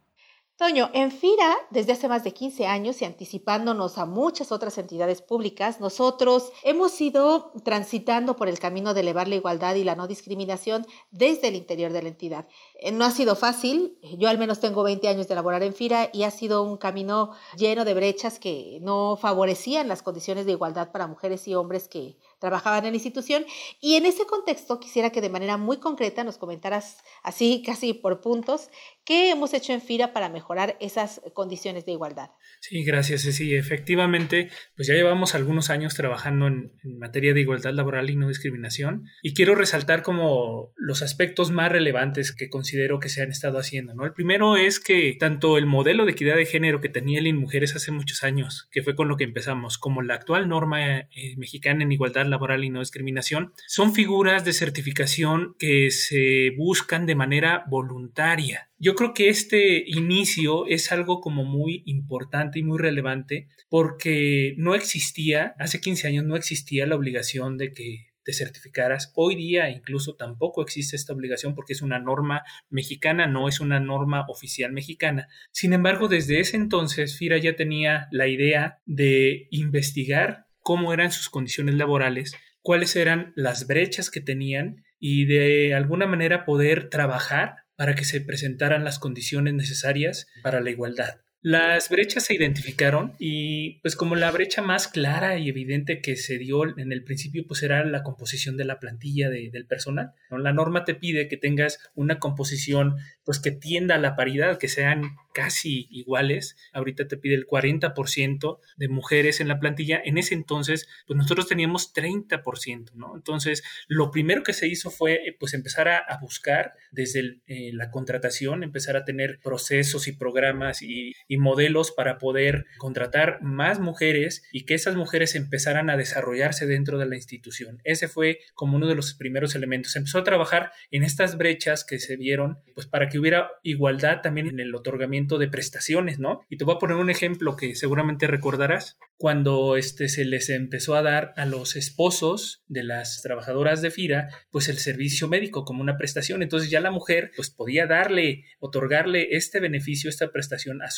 Toño, 0.59 0.89
en 0.93 1.09
FIRA, 1.09 1.55
desde 1.69 1.93
hace 1.93 2.09
más 2.09 2.25
de 2.25 2.33
15 2.33 2.67
años 2.67 3.01
y 3.01 3.05
anticipándonos 3.05 3.97
a 3.97 4.05
muchas 4.05 4.51
otras 4.51 4.77
entidades 4.77 5.21
públicas, 5.21 5.79
nosotros 5.79 6.51
hemos 6.65 6.99
ido 6.99 7.53
transitando 7.63 8.35
por 8.35 8.49
el 8.49 8.59
camino 8.59 8.93
de 8.93 8.99
elevar 8.99 9.29
la 9.29 9.35
igualdad 9.35 9.75
y 9.75 9.85
la 9.85 9.95
no 9.95 10.05
discriminación 10.05 10.85
desde 11.11 11.47
el 11.47 11.55
interior 11.55 11.93
de 11.93 12.01
la 12.01 12.09
entidad. 12.09 12.45
Eh, 12.81 12.93
no 12.93 13.03
ha 13.03 13.11
sido 13.11 13.35
fácil, 13.35 13.97
yo 14.17 14.29
al 14.29 14.37
menos 14.37 14.61
tengo 14.61 14.83
20 14.83 15.07
años 15.09 15.27
de 15.27 15.35
laborar 15.35 15.63
en 15.63 15.73
FIRA 15.73 16.09
y 16.13 16.23
ha 16.23 16.31
sido 16.31 16.63
un 16.63 16.77
camino 16.77 17.35
lleno 17.57 17.83
de 17.83 17.93
brechas 17.93 18.39
que 18.39 18.79
no 18.81 19.17
favorecían 19.17 19.89
las 19.89 20.01
condiciones 20.01 20.45
de 20.45 20.53
igualdad 20.53 20.91
para 20.91 21.07
mujeres 21.07 21.45
y 21.47 21.55
hombres 21.55 21.89
que 21.89 22.15
trabajaban 22.39 22.85
en 22.85 22.91
la 22.91 22.95
institución. 22.95 23.43
Y 23.81 23.95
en 23.95 24.05
ese 24.05 24.25
contexto 24.25 24.79
quisiera 24.79 25.09
que 25.09 25.19
de 25.19 25.29
manera 25.29 25.57
muy 25.57 25.77
concreta 25.77 26.23
nos 26.23 26.37
comentaras 26.37 27.03
así, 27.21 27.61
casi 27.65 27.93
por 27.93 28.21
puntos, 28.21 28.69
qué 29.03 29.31
hemos 29.31 29.53
hecho 29.53 29.73
en 29.73 29.81
FIRA 29.81 30.13
para 30.13 30.29
mejorar 30.29 30.77
esas 30.79 31.19
condiciones 31.33 31.85
de 31.85 31.91
igualdad. 31.91 32.29
Sí, 32.61 32.83
gracias, 32.85 33.23
Ceci. 33.23 33.55
Efectivamente, 33.55 34.49
pues 34.77 34.87
ya 34.87 34.93
llevamos 34.93 35.35
algunos 35.35 35.69
años 35.69 35.95
trabajando 35.95 36.47
en, 36.47 36.71
en 36.83 36.97
materia 36.97 37.33
de 37.33 37.41
igualdad 37.41 37.73
laboral 37.73 38.09
y 38.09 38.15
no 38.15 38.29
discriminación. 38.29 39.03
Y 39.21 39.33
quiero 39.33 39.55
resaltar 39.55 40.01
como 40.01 40.71
los 40.77 41.01
aspectos 41.01 41.51
más 41.51 41.69
relevantes 41.71 42.33
que 42.33 42.49
considero 42.49 42.68
que 42.99 43.09
se 43.09 43.21
han 43.21 43.31
estado 43.31 43.57
haciendo. 43.57 43.93
¿no? 43.93 44.05
El 44.05 44.13
primero 44.13 44.57
es 44.57 44.79
que 44.79 45.15
tanto 45.19 45.57
el 45.57 45.65
modelo 45.65 46.05
de 46.05 46.11
equidad 46.11 46.35
de 46.35 46.45
género 46.45 46.81
que 46.81 46.89
tenía 46.89 47.19
el 47.19 47.29
Mujeres 47.33 47.75
hace 47.75 47.91
muchos 47.91 48.23
años, 48.23 48.67
que 48.71 48.81
fue 48.81 48.95
con 48.95 49.07
lo 49.07 49.17
que 49.17 49.23
empezamos, 49.23 49.77
como 49.77 50.01
la 50.01 50.15
actual 50.15 50.49
norma 50.49 50.99
eh, 50.99 51.35
mexicana 51.37 51.83
en 51.83 51.91
igualdad 51.91 52.25
laboral 52.25 52.63
y 52.63 52.69
no 52.69 52.79
discriminación, 52.79 53.53
son 53.67 53.93
figuras 53.93 54.45
de 54.45 54.53
certificación 54.53 55.55
que 55.59 55.91
se 55.91 56.51
buscan 56.57 57.05
de 57.05 57.15
manera 57.15 57.63
voluntaria. 57.69 58.69
Yo 58.77 58.95
creo 58.95 59.13
que 59.13 59.29
este 59.29 59.83
inicio 59.85 60.65
es 60.67 60.91
algo 60.91 61.21
como 61.21 61.43
muy 61.43 61.83
importante 61.85 62.59
y 62.59 62.63
muy 62.63 62.77
relevante 62.77 63.47
porque 63.69 64.55
no 64.57 64.73
existía, 64.75 65.53
hace 65.59 65.81
15 65.81 66.07
años 66.07 66.25
no 66.25 66.35
existía 66.35 66.87
la 66.87 66.95
obligación 66.95 67.57
de 67.57 67.73
que 67.73 68.08
te 68.29 68.33
certificaras. 68.33 69.11
Hoy 69.15 69.35
día 69.35 69.69
incluso 69.71 70.15
tampoco 70.15 70.61
existe 70.61 70.95
esta 70.95 71.13
obligación 71.13 71.55
porque 71.55 71.73
es 71.73 71.81
una 71.81 71.97
norma 71.97 72.43
mexicana, 72.69 73.25
no 73.25 73.47
es 73.47 73.59
una 73.59 73.79
norma 73.79 74.25
oficial 74.27 74.71
mexicana. 74.71 75.27
Sin 75.51 75.73
embargo, 75.73 76.07
desde 76.07 76.39
ese 76.39 76.55
entonces, 76.57 77.17
FIRA 77.17 77.37
ya 77.39 77.55
tenía 77.55 78.07
la 78.11 78.27
idea 78.27 78.81
de 78.85 79.47
investigar 79.49 80.45
cómo 80.59 80.93
eran 80.93 81.11
sus 81.11 81.29
condiciones 81.29 81.75
laborales, 81.75 82.35
cuáles 82.61 82.95
eran 82.95 83.33
las 83.35 83.65
brechas 83.65 84.11
que 84.11 84.21
tenían 84.21 84.83
y 84.99 85.25
de 85.25 85.73
alguna 85.73 86.05
manera 86.05 86.45
poder 86.45 86.89
trabajar 86.89 87.55
para 87.75 87.95
que 87.95 88.05
se 88.05 88.21
presentaran 88.21 88.83
las 88.83 88.99
condiciones 88.99 89.55
necesarias 89.55 90.27
para 90.43 90.61
la 90.61 90.69
igualdad. 90.69 91.21
Las 91.41 91.89
brechas 91.89 92.25
se 92.25 92.33
identificaron 92.33 93.13
y 93.17 93.79
pues 93.79 93.95
como 93.95 94.15
la 94.15 94.29
brecha 94.31 94.61
más 94.61 94.89
clara 94.89 95.37
y 95.37 95.47
evidente 95.47 96.01
que 96.01 96.17
se 96.17 96.37
dio 96.37 96.65
en 96.77 96.91
el 96.91 97.03
principio 97.05 97.45
pues 97.47 97.63
era 97.63 97.85
la 97.85 98.03
composición 98.03 98.57
de 98.57 98.65
la 98.65 98.79
plantilla 98.79 99.29
del 99.29 99.65
personal. 99.65 100.11
La 100.29 100.51
norma 100.51 100.83
te 100.83 100.95
pide 100.95 101.29
que 101.29 101.37
tengas 101.37 101.79
una 101.95 102.19
composición 102.19 102.97
pues 103.23 103.39
que 103.39 103.51
tienda 103.51 103.95
a 103.95 103.99
la 103.99 104.15
paridad, 104.15 104.57
que 104.57 104.67
sean 104.67 105.15
casi 105.33 105.87
iguales. 105.91 106.57
Ahorita 106.73 107.07
te 107.07 107.15
pide 107.15 107.35
el 107.35 107.47
40% 107.47 108.59
de 108.77 108.87
mujeres 108.89 109.39
en 109.39 109.47
la 109.47 109.59
plantilla. 109.59 110.01
En 110.03 110.17
ese 110.17 110.33
entonces, 110.33 110.87
pues 111.07 111.15
nosotros 111.15 111.47
teníamos 111.47 111.93
30%, 111.93 112.93
¿no? 112.95 113.15
Entonces, 113.15 113.63
lo 113.87 114.11
primero 114.11 114.43
que 114.43 114.53
se 114.53 114.67
hizo 114.67 114.89
fue, 114.89 115.35
pues, 115.39 115.53
empezar 115.53 115.87
a, 115.87 116.17
buscar 116.21 116.73
desde 116.91 117.39
eh, 117.47 117.71
la 117.73 117.91
contratación, 117.91 118.63
empezar 118.63 118.97
a 118.97 119.05
tener 119.05 119.39
procesos 119.41 120.07
y 120.07 120.11
programas 120.13 120.81
y, 120.81 121.13
y 121.29 121.37
modelos 121.37 121.91
para 121.91 122.17
poder 122.17 122.65
contratar 122.77 123.41
más 123.41 123.79
mujeres 123.79 124.43
y 124.51 124.65
que 124.65 124.73
esas 124.73 124.97
mujeres 124.97 125.35
empezaran 125.35 125.89
a 125.89 125.95
desarrollarse 125.95 126.65
dentro 126.65 126.97
de 126.97 127.05
la 127.05 127.15
institución. 127.15 127.79
Ese 127.85 128.09
fue 128.09 128.39
como 128.53 128.75
uno 128.75 128.87
de 128.87 128.95
los 128.95 129.13
primeros 129.13 129.55
elementos. 129.55 129.95
empezó 129.95 130.19
a 130.19 130.23
trabajar 130.23 130.73
en 130.91 131.03
estas 131.03 131.37
brechas 131.37 131.85
que 131.85 131.99
se 131.99 132.17
vieron, 132.17 132.59
pues, 132.73 132.87
para 132.87 133.07
que 133.07 133.19
hubiera 133.19 133.51
igualdad 133.63 134.21
también 134.21 134.47
en 134.47 134.59
el 134.59 134.75
otorgamiento 134.75 135.37
de 135.37 135.47
prestaciones, 135.47 136.19
¿no? 136.19 136.41
Y 136.49 136.57
te 136.57 136.65
voy 136.65 136.75
a 136.75 136.79
poner 136.79 136.97
un 136.97 137.09
ejemplo 137.09 137.55
que 137.55 137.75
seguramente 137.75 138.27
recordarás 138.27 138.97
cuando 139.17 139.75
este, 139.75 140.07
se 140.07 140.25
les 140.25 140.49
empezó 140.49 140.95
a 140.95 141.01
dar 141.01 141.33
a 141.35 141.45
los 141.45 141.75
esposos 141.75 142.63
de 142.67 142.83
las 142.83 143.21
trabajadoras 143.21 143.81
de 143.81 143.91
FIRA, 143.91 144.29
pues 144.49 144.69
el 144.69 144.77
servicio 144.77 145.27
médico 145.27 145.65
como 145.65 145.81
una 145.81 145.97
prestación. 145.97 146.41
Entonces 146.41 146.69
ya 146.69 146.79
la 146.79 146.89
mujer 146.89 147.31
pues 147.35 147.49
podía 147.49 147.85
darle, 147.85 148.45
otorgarle 148.59 149.35
este 149.35 149.59
beneficio, 149.59 150.09
esta 150.09 150.31
prestación 150.31 150.81
a 150.81 150.89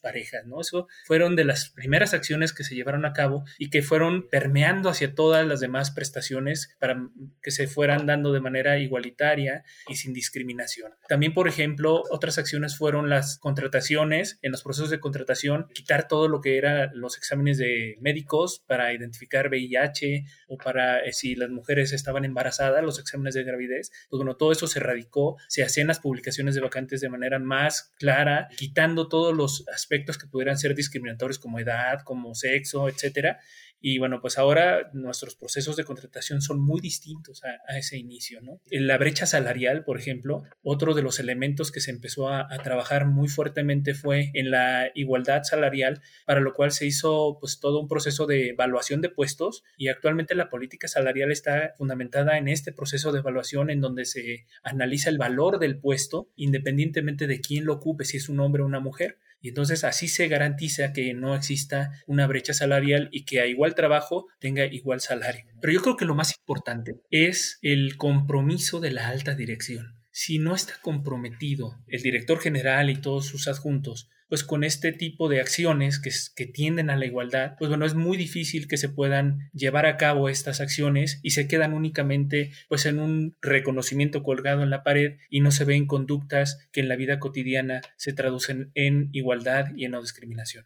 parejas, 0.00 0.46
¿no? 0.46 0.60
Eso 0.60 0.88
fueron 1.04 1.36
de 1.36 1.44
las 1.44 1.70
primeras 1.70 2.14
acciones 2.14 2.52
que 2.52 2.64
se 2.64 2.74
llevaron 2.74 3.04
a 3.04 3.12
cabo 3.12 3.44
y 3.58 3.70
que 3.70 3.82
fueron 3.82 4.28
permeando 4.28 4.88
hacia 4.88 5.14
todas 5.14 5.46
las 5.46 5.60
demás 5.60 5.90
prestaciones 5.90 6.74
para 6.78 7.08
que 7.42 7.50
se 7.50 7.66
fueran 7.66 8.06
dando 8.06 8.32
de 8.32 8.40
manera 8.40 8.78
igualitaria 8.78 9.64
y 9.88 9.96
sin 9.96 10.12
discriminación. 10.12 10.92
También, 11.08 11.34
por 11.34 11.48
ejemplo, 11.48 12.02
otras 12.10 12.38
acciones 12.38 12.76
fueron 12.76 13.08
las 13.08 13.38
contrataciones, 13.38 14.38
en 14.42 14.52
los 14.52 14.62
procesos 14.62 14.90
de 14.90 15.00
contratación, 15.00 15.68
quitar 15.74 16.08
todo 16.08 16.28
lo 16.28 16.40
que 16.40 16.58
eran 16.58 16.90
los 16.94 17.16
exámenes 17.16 17.58
de 17.58 17.96
médicos 18.00 18.62
para 18.66 18.92
identificar 18.92 19.48
VIH 19.48 20.24
o 20.48 20.56
para 20.56 21.00
eh, 21.00 21.12
si 21.12 21.34
las 21.34 21.50
mujeres 21.50 21.92
estaban 21.92 22.24
embarazadas, 22.24 22.84
los 22.84 22.98
exámenes 22.98 23.34
de 23.34 23.44
gravidez. 23.44 23.90
Pues 24.10 24.18
bueno, 24.18 24.36
todo 24.36 24.52
eso 24.52 24.66
se 24.66 24.80
radicó, 24.80 25.36
se 25.48 25.62
hacían 25.62 25.88
las 25.88 26.00
publicaciones 26.00 26.54
de 26.54 26.60
vacantes 26.60 27.00
de 27.00 27.08
manera 27.08 27.38
más 27.38 27.92
clara, 27.98 28.48
quitando 28.56 29.08
todos 29.08 29.34
los 29.36 29.61
aspectos 29.68 30.18
que 30.18 30.26
pudieran 30.26 30.58
ser 30.58 30.74
discriminatorios 30.74 31.38
como 31.38 31.58
edad, 31.58 32.00
como 32.04 32.34
sexo, 32.34 32.88
etcétera. 32.88 33.40
Y 33.84 33.98
bueno, 33.98 34.20
pues 34.20 34.38
ahora 34.38 34.90
nuestros 34.92 35.34
procesos 35.34 35.74
de 35.74 35.82
contratación 35.82 36.40
son 36.40 36.60
muy 36.60 36.80
distintos 36.80 37.42
a, 37.44 37.76
ese 37.76 37.98
inicio, 37.98 38.40
¿no? 38.40 38.60
En 38.70 38.86
la 38.86 38.96
brecha 38.96 39.26
salarial, 39.26 39.84
por 39.84 39.98
ejemplo, 39.98 40.44
otro 40.62 40.94
de 40.94 41.02
los 41.02 41.18
elementos 41.18 41.72
que 41.72 41.80
se 41.80 41.90
empezó 41.90 42.28
a, 42.28 42.46
a, 42.48 42.58
trabajar 42.58 43.06
muy 43.06 43.26
fuertemente 43.26 43.94
fue 43.94 44.30
en 44.34 44.52
la 44.52 44.92
igualdad 44.94 45.42
salarial, 45.42 46.00
para 46.26 46.38
lo 46.38 46.54
cual 46.54 46.70
se 46.70 46.86
hizo 46.86 47.38
pues 47.40 47.58
todo 47.58 47.80
un 47.80 47.88
proceso 47.88 48.26
de 48.26 48.50
evaluación 48.50 49.00
de 49.00 49.08
puestos 49.08 49.64
y 49.76 49.88
actualmente 49.88 50.36
la 50.36 50.48
política 50.48 50.86
salarial 50.86 51.32
está 51.32 51.74
fundamentada 51.76 52.38
en 52.38 52.46
este 52.46 52.72
proceso 52.72 53.10
de 53.10 53.18
evaluación 53.18 53.68
en 53.68 53.80
donde 53.80 54.04
se 54.04 54.46
analiza 54.62 55.10
el 55.10 55.18
valor 55.18 55.58
del 55.58 55.80
puesto 55.80 56.30
independientemente 56.36 57.26
de 57.26 57.40
quién 57.40 57.64
lo 57.64 57.74
ocupe, 57.74 58.04
si 58.04 58.18
es 58.18 58.28
un 58.28 58.38
hombre 58.38 58.62
o 58.62 58.66
una 58.66 58.80
mujer 58.80 59.18
y 59.42 59.48
entonces 59.48 59.82
así 59.84 60.08
se 60.08 60.28
garantiza 60.28 60.92
que 60.92 61.12
no 61.12 61.34
exista 61.34 61.90
una 62.06 62.26
brecha 62.26 62.54
salarial 62.54 63.08
y 63.10 63.24
que 63.24 63.40
a 63.40 63.46
igual 63.46 63.74
trabajo 63.74 64.28
tenga 64.38 64.64
igual 64.66 65.00
salario. 65.00 65.44
Pero 65.60 65.72
yo 65.72 65.82
creo 65.82 65.96
que 65.96 66.04
lo 66.04 66.14
más 66.14 66.34
importante 66.38 67.00
es 67.10 67.58
el 67.60 67.96
compromiso 67.96 68.80
de 68.80 68.92
la 68.92 69.08
alta 69.08 69.34
dirección. 69.34 69.98
Si 70.12 70.38
no 70.38 70.54
está 70.54 70.74
comprometido 70.80 71.78
el 71.88 72.02
director 72.02 72.38
general 72.38 72.88
y 72.88 73.00
todos 73.00 73.26
sus 73.26 73.48
adjuntos 73.48 74.08
pues 74.32 74.44
con 74.44 74.64
este 74.64 74.92
tipo 74.92 75.28
de 75.28 75.42
acciones 75.42 75.98
que, 75.98 76.10
que, 76.34 76.50
tienden 76.50 76.88
a 76.88 76.96
la 76.96 77.04
igualdad, 77.04 77.54
pues 77.58 77.68
bueno, 77.68 77.84
es 77.84 77.92
muy 77.92 78.16
difícil 78.16 78.66
que 78.66 78.78
se 78.78 78.88
puedan 78.88 79.50
llevar 79.52 79.84
a 79.84 79.98
cabo 79.98 80.30
estas 80.30 80.62
acciones 80.62 81.20
y 81.22 81.32
se 81.32 81.46
quedan 81.46 81.74
únicamente 81.74 82.50
pues 82.66 82.86
en 82.86 82.98
un 82.98 83.36
reconocimiento 83.42 84.22
colgado 84.22 84.62
en 84.62 84.70
la 84.70 84.84
pared 84.84 85.18
y 85.28 85.40
no 85.40 85.50
se 85.50 85.66
ven 85.66 85.84
conductas 85.84 86.66
que 86.72 86.80
en 86.80 86.88
la 86.88 86.96
vida 86.96 87.18
cotidiana 87.18 87.82
se 87.98 88.14
traducen 88.14 88.70
en 88.74 89.10
igualdad 89.12 89.66
y 89.76 89.84
en 89.84 89.90
no 89.90 90.00
discriminación. 90.00 90.64